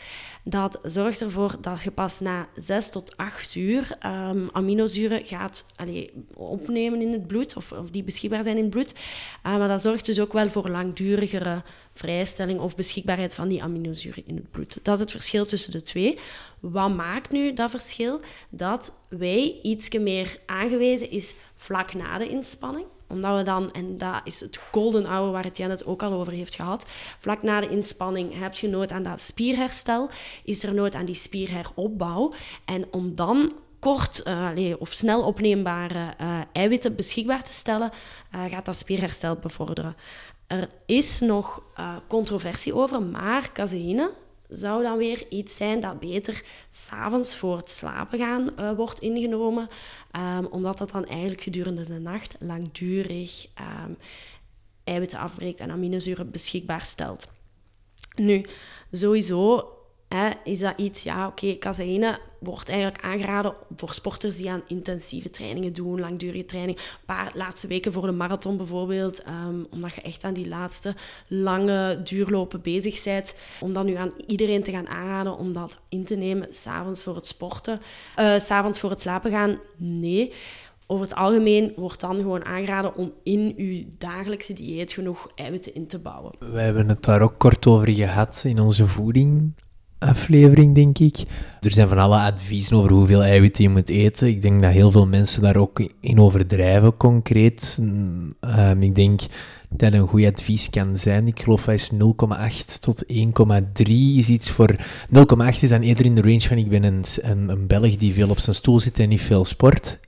[0.48, 6.12] Dat zorgt ervoor dat je pas na 6 tot 8 uur um, aminozuren gaat allee,
[6.34, 8.92] opnemen in het bloed, of, of, die beschikbaar zijn in het bloed.
[8.92, 11.62] Uh, maar dat zorgt dus ook wel voor langdurigere
[11.94, 14.78] vrijstelling of beschikbaarheid van die aminozuren in het bloed.
[14.82, 16.18] Dat is het verschil tussen de twee.
[16.60, 18.20] Wat maakt nu dat verschil?
[18.48, 24.20] Dat wij iets meer aangewezen is vlak na de inspanning omdat we dan, en dat
[24.24, 26.86] is het golden hour waar het Jan het ook al over heeft gehad,
[27.20, 30.10] vlak na de inspanning heb je nood aan dat spierherstel,
[30.44, 32.32] is er nood aan die spierheropbouw.
[32.64, 37.90] En om dan kort uh, of snel opneembare uh, eiwitten beschikbaar te stellen,
[38.34, 39.96] uh, gaat dat spierherstel bevorderen.
[40.46, 41.62] Er is nog
[42.08, 44.10] controversie over, maar caseïne,
[44.48, 49.68] zou dan weer iets zijn dat beter s'avonds voor het slapen gaan uh, wordt ingenomen,
[50.38, 53.46] um, omdat dat dan eigenlijk gedurende de nacht langdurig
[53.86, 53.96] um,
[54.84, 57.28] eiwitten afbreekt en aminozuren beschikbaar stelt.
[58.14, 58.44] Nu,
[58.92, 59.75] sowieso
[60.44, 65.72] is dat iets, ja, oké, caseïne wordt eigenlijk aangeraden voor sporters die aan intensieve trainingen
[65.72, 66.78] doen, langdurige training.
[66.78, 70.94] Een paar laatste weken voor de marathon bijvoorbeeld, um, omdat je echt aan die laatste
[71.26, 73.34] lange duurlopen bezig bent.
[73.60, 77.14] Om dan nu aan iedereen te gaan aanraden om dat in te nemen s'avonds voor
[77.14, 77.80] het sporten.
[78.18, 80.32] Uh, s'avonds voor het slapen gaan, nee.
[80.88, 85.86] Over het algemeen wordt dan gewoon aangeraden om in je dagelijkse dieet genoeg eiwitten in
[85.86, 86.32] te bouwen.
[86.38, 89.52] We hebben het daar ook kort over gehad in onze voeding
[89.98, 91.18] aflevering, denk ik.
[91.60, 94.28] Er zijn van alle adviezen over hoeveel eiwitten je moet eten.
[94.28, 97.78] Ik denk dat heel veel mensen daar ook in overdrijven, concreet.
[97.80, 99.20] Um, ik denk
[99.78, 101.26] dat een goed advies kan zijn.
[101.26, 103.14] Ik geloof dat is 0,8 tot 1,3
[104.16, 104.74] is iets voor...
[104.74, 108.12] 0,8 is dan eerder in de range van ik ben een, een, een, Belg die
[108.12, 109.98] veel op zijn stoel zit en niet veel sport.
[109.98, 110.06] 1,3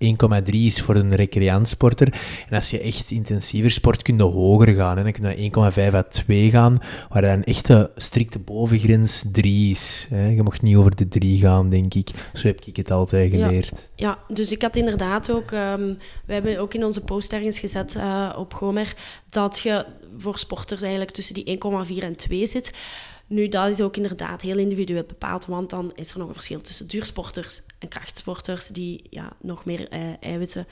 [0.51, 2.13] is voor een recreantsporter.
[2.49, 4.97] En als je echt intensiever sport, kun je hoger gaan.
[4.97, 5.03] Hè.
[5.03, 9.71] Dan kun je naar 1,5 à 2 gaan, waar dan een echte strikte bovengrens 3
[9.71, 10.07] is.
[10.11, 10.29] Hè.
[10.29, 12.11] Je mag niet over de 3 gaan, denk ik.
[12.35, 13.91] Zo heb ik het altijd geleerd.
[13.95, 15.51] Ja, ja dus ik had inderdaad ook...
[15.51, 18.95] Um, we hebben ook in onze post ergens gezet uh, op Gomer
[19.31, 19.87] dat je
[20.17, 21.59] voor sporters eigenlijk tussen die
[21.97, 22.73] 1,4 en 2 zit.
[23.27, 26.61] Nu, dat is ook inderdaad heel individueel bepaald, want dan is er nog een verschil
[26.61, 30.67] tussen duursporters en krachtsporters die ja, nog meer eh, eiwitten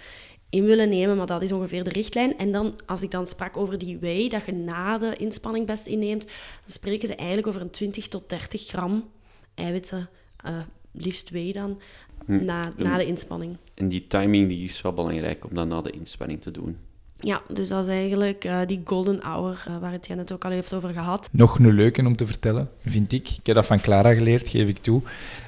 [0.51, 2.39] in willen nemen, maar dat is ongeveer de richtlijn.
[2.39, 5.87] En dan, als ik dan sprak over die whey, dat je na de inspanning best
[5.87, 9.11] inneemt, dan spreken ze eigenlijk over een 20 tot 30 gram
[9.55, 10.09] eiwitten,
[10.47, 10.59] uh,
[10.93, 11.81] liefst whey dan,
[12.27, 12.45] hm.
[12.45, 13.57] na, na de inspanning.
[13.75, 16.79] En die timing die is wel belangrijk om dat na de inspanning te doen.
[17.21, 20.51] Ja, dus dat is eigenlijk uh, die golden hour uh, waar het net ook al
[20.51, 21.29] heeft over gehad.
[21.33, 23.29] Nog een leuke om te vertellen, vind ik.
[23.29, 25.03] Ik heb dat van Clara geleerd, geef ik toe.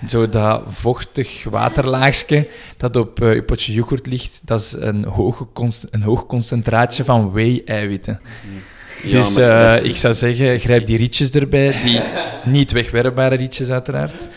[0.07, 5.47] Zo dat vochtig waterlaagje dat op uh, je potje yoghurt ligt, dat is een, hoge
[5.91, 8.21] een hoog concentraatje van whey-eiwitten.
[9.05, 11.81] Ja, dus ik zou zeggen, grijp die rietjes erbij.
[11.83, 12.01] Die
[12.55, 14.29] niet wegwerpbare rietjes uiteraard.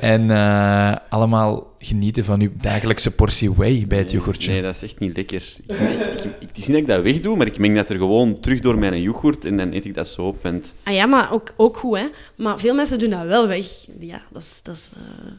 [0.00, 4.50] En eh, allemaal genieten van uw dagelijkse portie whey bij het yoghurtje.
[4.50, 5.42] Nee, dat is echt niet lekker.
[5.66, 7.90] Ik, ik, ik, ik- het is niet dat ik dat wegdoe, maar ik meng dat
[7.90, 10.44] er gewoon terug door mijn yoghurt en dan eet ik dat zo op.
[10.44, 12.04] En Ah ja, maar ook, ook goed, hè.
[12.36, 13.66] Maar veel mensen doen dat wel weg.
[14.00, 14.60] Ja, dat is...
[14.62, 15.32] Dat is, eh,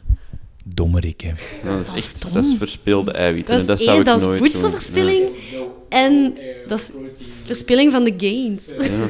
[0.64, 1.32] Dommerik, hè.
[1.64, 3.52] dat is echt dat is verspeelde eiwitten.
[3.54, 4.46] dat en dat zou ik dat is nooit doen.
[4.46, 5.28] voedselverspilling
[5.88, 6.34] en
[6.68, 6.90] dat is
[7.44, 8.66] verspilling van de gains.
[8.90, 9.08] Ja,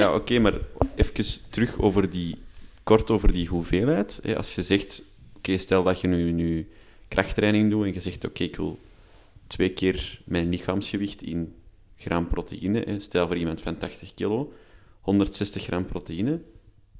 [0.00, 0.14] ja.
[0.14, 0.54] Oké, maar
[0.94, 2.36] even terug over die,
[2.82, 4.20] kort over die hoeveelheid.
[4.22, 5.04] Hè, Als je zegt,
[5.36, 6.68] oké, stel dat je nu, nu
[7.08, 8.78] krachttraining doet en je zegt, oké, ik wil
[9.46, 11.54] twee keer mijn lichaamsgewicht in
[11.96, 12.82] gram proteïne.
[12.86, 13.00] Hè.
[13.00, 14.52] Stel voor iemand van 80 kilo,
[15.00, 16.40] 160 gram proteïne.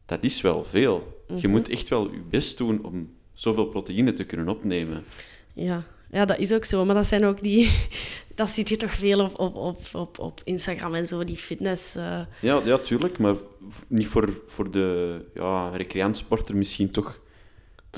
[0.06, 1.24] Dat is wel veel.
[1.28, 1.50] Je Mhm.
[1.50, 5.04] moet echt wel je best doen om zoveel proteïne te kunnen opnemen.
[5.52, 5.82] Ja.
[6.10, 6.84] ja, dat is ook zo.
[6.84, 7.70] Maar dat zijn ook die...
[8.34, 11.94] Dat ziet je toch veel op, op, op, op, op Instagram en zo, die fitness...
[11.94, 13.34] eh, Ja, ja tuurlijk, maar
[13.86, 17.20] niet voor, voor de ja, recreantsporter misschien toch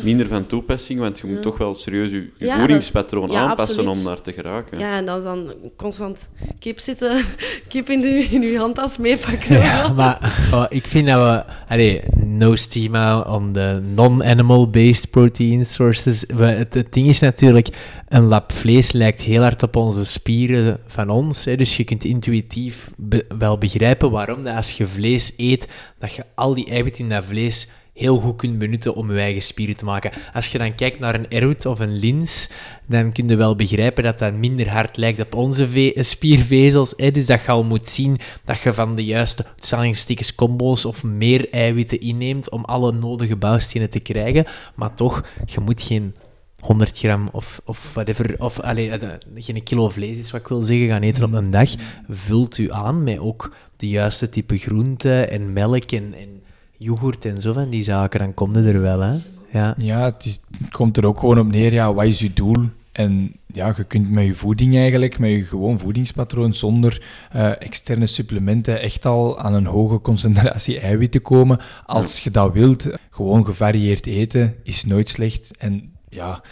[0.02, 1.42] minder van toepassing, want je moet Ja.
[1.42, 3.98] toch wel serieus je, je Ja, dat- voedingspatroon ja, aanpassen absoluut.
[3.98, 4.78] om daar te geraken.
[4.78, 6.28] Ja, en dat is dan constant
[6.58, 7.20] kip zitten,
[7.68, 9.56] kip in, de, in uw handtas meepakken.
[9.58, 11.52] Ja, maar oh, ik vind dat we...
[11.68, 16.24] Allee, no stigma on the non-animal-based protein sources.
[16.36, 17.68] We, het, het ding is natuurlijk,
[18.08, 21.44] een lap vlees lijkt heel hard op onze spieren van ons.
[21.44, 25.68] Hè, dus je kunt intuïtief be- wel begrijpen waarom dat als je vlees eet,
[25.98, 29.42] dat je al die eiwitten in dat vlees heel goed kunt benutten om je eigen
[29.42, 30.10] spieren te maken.
[30.32, 32.50] Als je dan kijkt naar een erwt of een lins,
[32.86, 36.94] dan kun je wel begrijpen dat dat minder hard lijkt op onze ve- spiervezels.
[36.96, 37.10] Hè?
[37.10, 39.44] Dus dat je al moet zien dat je van de juiste
[39.92, 44.44] stikjes combo's of meer eiwitten inneemt om alle nodige bouwstenen te krijgen.
[44.74, 46.14] Maar toch, je moet geen
[46.58, 48.92] 100 gram of, of whatever, of eh,
[49.34, 51.70] geen kilo vlees is wat ik wil zeggen, gaan eten op een dag.
[52.08, 56.42] Vult u aan met ook de juiste type groenten en melk en, en
[56.84, 59.16] yoghurt en zo van die zaken, dan komt het er wel, hè.
[59.52, 59.74] Ja.
[59.78, 62.64] Ja, het, is, komt er ook gewoon op neer, ja, wat is je doel?
[62.92, 68.06] En ja, je kunt met je voeding eigenlijk, met je gewoon voedingspatroon, zonder eh, externe
[68.06, 71.58] supplementen, echt al aan een hoge concentratie eiwitten komen.
[71.86, 75.56] Als je dat wilt, gewoon gevarieerd eten is nooit slecht.
[75.56, 76.42] En ja,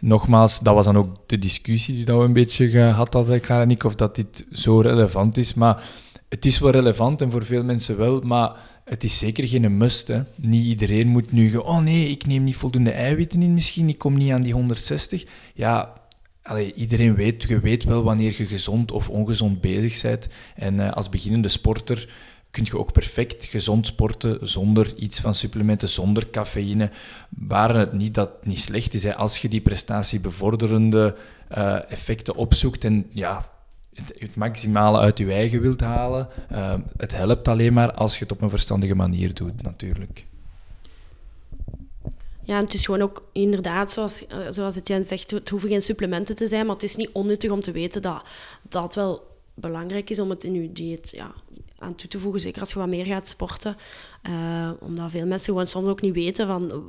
[0.00, 3.62] nogmaals, dat was dan ook de discussie die dat we een beetje gehad hadden, Clara
[3.62, 5.54] en ik, of dat dit zo relevant is.
[5.54, 5.82] Maar
[6.28, 8.56] het is wel relevant en voor veel mensen wel, maar
[8.88, 10.08] het is zeker geen must.
[10.08, 10.22] Hè.
[10.34, 13.98] Niet iedereen moet nu gaan, oh nee, ik neem niet voldoende eiwitten in misschien, ik
[13.98, 15.24] kom niet aan die 160.
[15.54, 15.92] Ja,
[16.42, 20.28] allee, iedereen weet, je weet wel wanneer je gezond of ongezond bezig bent.
[20.54, 22.08] En eh, als beginnende sporter
[22.50, 26.90] kun je ook perfect gezond sporten zonder iets van supplementen, zonder cafeïne.
[27.28, 31.16] Waren het niet dat niet slecht is, als je die prestatiebevorderende
[31.48, 33.50] eh, effecten opzoekt en ja,
[34.00, 36.28] het, het maximale uit je eigen wilt halen.
[36.48, 40.26] eh, het helpt alleen maar als je het op een verstandige manier doet, natuurlijk.
[42.42, 46.36] Ja, het is gewoon ook inderdaad, zoals, eh, zoals Etienne zegt, het hoeven geen supplementen
[46.36, 48.22] te zijn, maar het is niet onnuttig om te weten dat
[48.68, 51.32] dat wel belangrijk is om het in je dieet ja,
[51.78, 53.76] aan toe te voegen, zeker als je wat meer gaat sporten.
[54.22, 56.84] Eh, omdat veel mensen gewoon soms ook niet weten van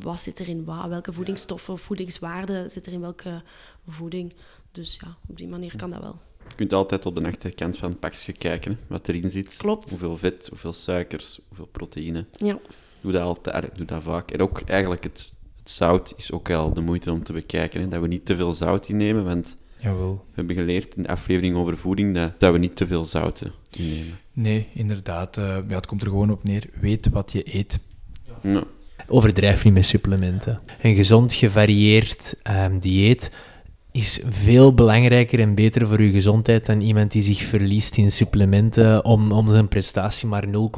[0.00, 3.42] wat zit er in wat, welke voedingsstoffen of voedingswaarden zit er in welke
[3.88, 4.34] voeding.
[4.72, 6.18] Dus ja, op die manier kan dat wel.
[6.50, 9.56] Je kunt altijd op de achterkant van het pakje kijken, hè, wat erin zit.
[9.56, 9.90] Klopt.
[9.90, 12.24] Hoeveel vet, hoeveel suikers, hoeveel proteïne.
[12.32, 12.58] Ja.
[13.00, 14.30] Doe dat altijd, doe dat vaak.
[14.30, 17.80] En ook eigenlijk het, het zout is ook wel de moeite om te bekijken.
[17.80, 20.24] Hè, dat we niet te veel zout innemen, want Jawel.
[20.28, 23.52] we hebben geleerd in de aflevering over voeding dat, dat we niet te veel zouten
[23.70, 24.18] innemen.
[24.32, 25.36] Nee, inderdaad.
[25.36, 26.64] eh, ja, het komt er gewoon op neer.
[26.80, 27.78] Weet wat je eet.
[28.42, 28.62] Ja.
[29.08, 30.60] Overdrijf niet met supplementen.
[30.82, 33.30] Een gezond, gevarieerd ehm, dieet
[33.92, 39.04] is veel belangrijker en beter voor je gezondheid dan iemand die zich verliest in supplementen
[39.04, 40.70] om, om zijn prestatie maar 0,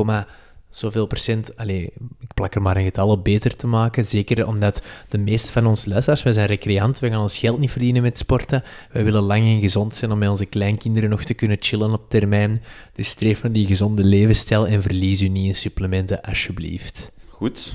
[0.74, 4.04] zoveel procent, allee, ik plak er maar een getal op, beter te maken.
[4.04, 7.70] Zeker omdat de meeste van ons luisteraars, wij zijn recreant, we gaan ons geld niet
[7.70, 8.62] verdienen met sporten.
[8.92, 12.10] Wij willen lang en gezond zijn om met onze kleinkinderen nog te kunnen chillen op
[12.10, 12.62] termijn.
[12.92, 17.12] Dus streef naar die gezonde levensstijl en verlies u niet in supplementen, alsjeblieft.
[17.28, 17.74] Goed.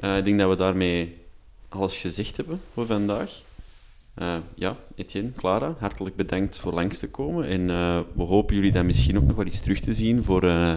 [0.00, 1.14] Eh, ik denk dat we daarmee
[1.68, 3.42] alles gezegd hebben voor vandaag.
[4.14, 7.48] Eh, ja, Etienne, Clara, hartelijk bedankt voor langs te komen.
[7.48, 10.42] En eh, we hopen jullie dan misschien ook nog wel eens terug te zien voor,
[10.42, 10.74] eh,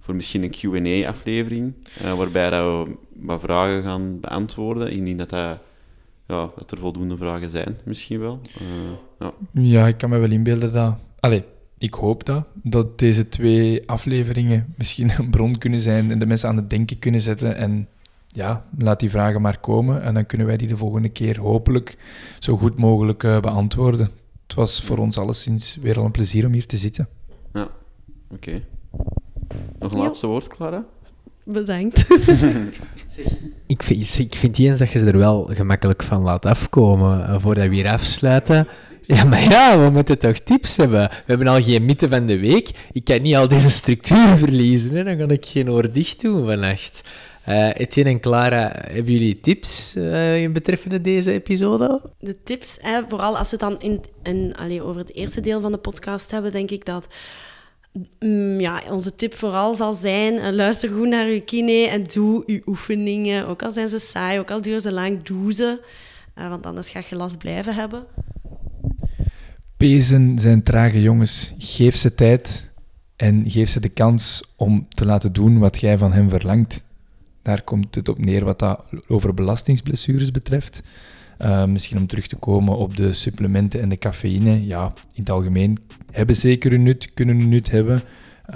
[0.00, 1.74] voor misschien een Q&A-aflevering,
[2.16, 5.58] waarbij dat we wat vragen gaan beantwoorden, indien dat, dat,
[6.26, 8.40] ja, dat er voldoende vragen zijn, misschien wel.
[9.18, 9.32] Ja.
[9.52, 10.94] Ja, ik kan me wel inbeelden dat...
[11.20, 11.44] Allee,
[11.78, 16.48] ik hoop dat, dat deze twee afleveringen misschien een bron kunnen zijn en de mensen
[16.48, 17.56] aan het denken kunnen zetten.
[17.56, 17.88] En
[18.34, 21.96] ja, laat die vragen maar komen en dan kunnen wij die de volgende keer hopelijk
[22.38, 24.10] zo goed mogelijk eh, beantwoorden.
[24.46, 27.08] Het was voor ons alleszins weer al een plezier om hier te zitten.
[28.30, 28.62] Oké.
[29.78, 30.04] Nog een Ja.
[30.04, 30.84] laatste woord, Clara?
[31.44, 32.06] Bedankt.
[33.66, 37.26] Ik vind, ik vind eens dat je ze er wel gemakkelijk van laat afkomen.
[37.28, 38.68] eh, Voordat we hier afsluiten.
[39.02, 41.08] Ja, maar ja, we moeten toch tips hebben.
[41.08, 42.70] We hebben al geen mythe van de week.
[42.92, 44.94] Ik kan niet al deze structuur verliezen.
[44.96, 45.04] Hè?
[45.04, 47.02] Dan kan ik geen oor dicht doen vannacht.
[47.44, 52.02] Eh Etienne en Clara, hebben jullie tips eh betreffende deze episode?
[52.18, 55.60] De tips, hè, vooral als we het dan in, in, allee, over het eerste deel
[55.60, 57.06] van de podcast hebben, denk ik dat
[58.18, 62.42] mm, ja, onze tip vooral zal zijn, eh, luister goed naar je kine en doe
[62.46, 63.46] je oefeningen.
[63.46, 65.80] Ook al zijn ze saai, ook al duren ze lang, doe ze.
[66.34, 68.04] Eh, want anders ga je last blijven hebben.
[69.76, 71.52] Pezen zijn trage jongens.
[71.58, 72.72] Geef ze tijd
[73.16, 76.83] en geef ze de kans om te laten doen wat jij van hen verlangt.
[77.44, 80.82] Daar komt het op neer wat dat over belastingsblessures betreft.
[81.42, 84.66] Uh, misschien om terug te komen op de supplementen en de cafeïne.
[84.66, 85.78] Ja, in het algemeen
[86.10, 88.02] hebben zeker een nut, kunnen een nut hebben.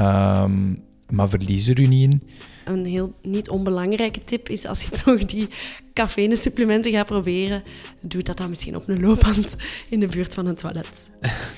[0.01, 2.22] Um, maar verlies er u niet in.
[2.64, 5.49] Een heel niet onbelangrijke tip is als je toch die
[5.93, 7.62] cafeïne-supplementen gaat proberen,
[8.01, 9.57] doe dat dan misschien op een loopband
[9.89, 11.11] in de buurt van een toilet.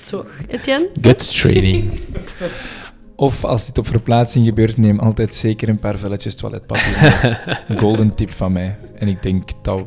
[0.05, 0.89] Zo, Etienne?
[1.01, 1.91] Gut training.
[3.15, 7.39] Of als dit op verplaatsing gebeurt, neem altijd zeker een paar velletjes toiletpapier.
[7.79, 8.77] Golden tip van mij.
[8.95, 9.85] En ik denk dat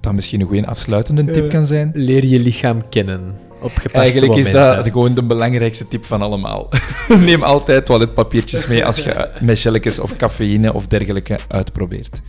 [0.00, 1.90] dat misschien een goede afsluitende tip kan zijn.
[1.94, 3.34] Leer je lichaam kennen.
[3.60, 4.76] Op Eigenlijk is momenten.
[4.76, 6.70] dat gewoon de belangrijkste tip van allemaal.
[7.18, 12.20] Neem altijd toiletpapiertjes mee als je met of cafeïne of dergelijke uitprobeert.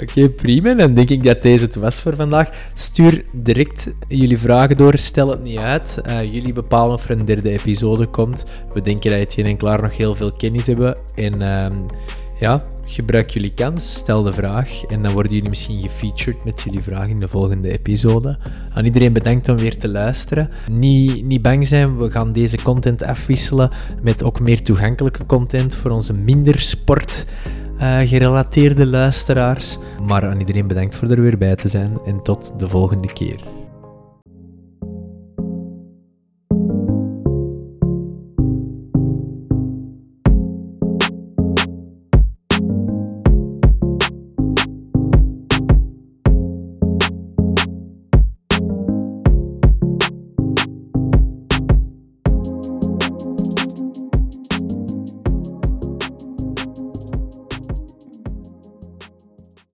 [0.00, 0.74] Oké, prima.
[0.74, 2.48] Dan denk ik dat deze het was voor vandaag.
[2.74, 4.98] Stuur direct jullie vragen door.
[4.98, 6.00] Stel het niet uit.
[6.06, 8.44] Uh, jullie bepalen of er een derde episode komt.
[8.74, 10.98] We denken dat Etienne en Klaar nog heel veel kennis hebben.
[11.14, 11.66] En uh,
[12.40, 13.94] ja, gebruik jullie kans.
[13.94, 14.84] Stel de vraag.
[14.84, 18.38] En dan worden jullie misschien gefeatured met jullie vraag in de volgende episode.
[18.74, 20.50] Aan iedereen bedankt om weer te luisteren.
[20.70, 25.90] Niet, niet bang zijn, we gaan deze content afwisselen met ook meer toegankelijke content voor
[25.90, 27.24] onze minder sport.
[27.82, 29.78] Uh, gerelateerde luisteraars.
[30.06, 33.61] Maar aan iedereen bedankt voor er weer bij te zijn en tot de volgende keer.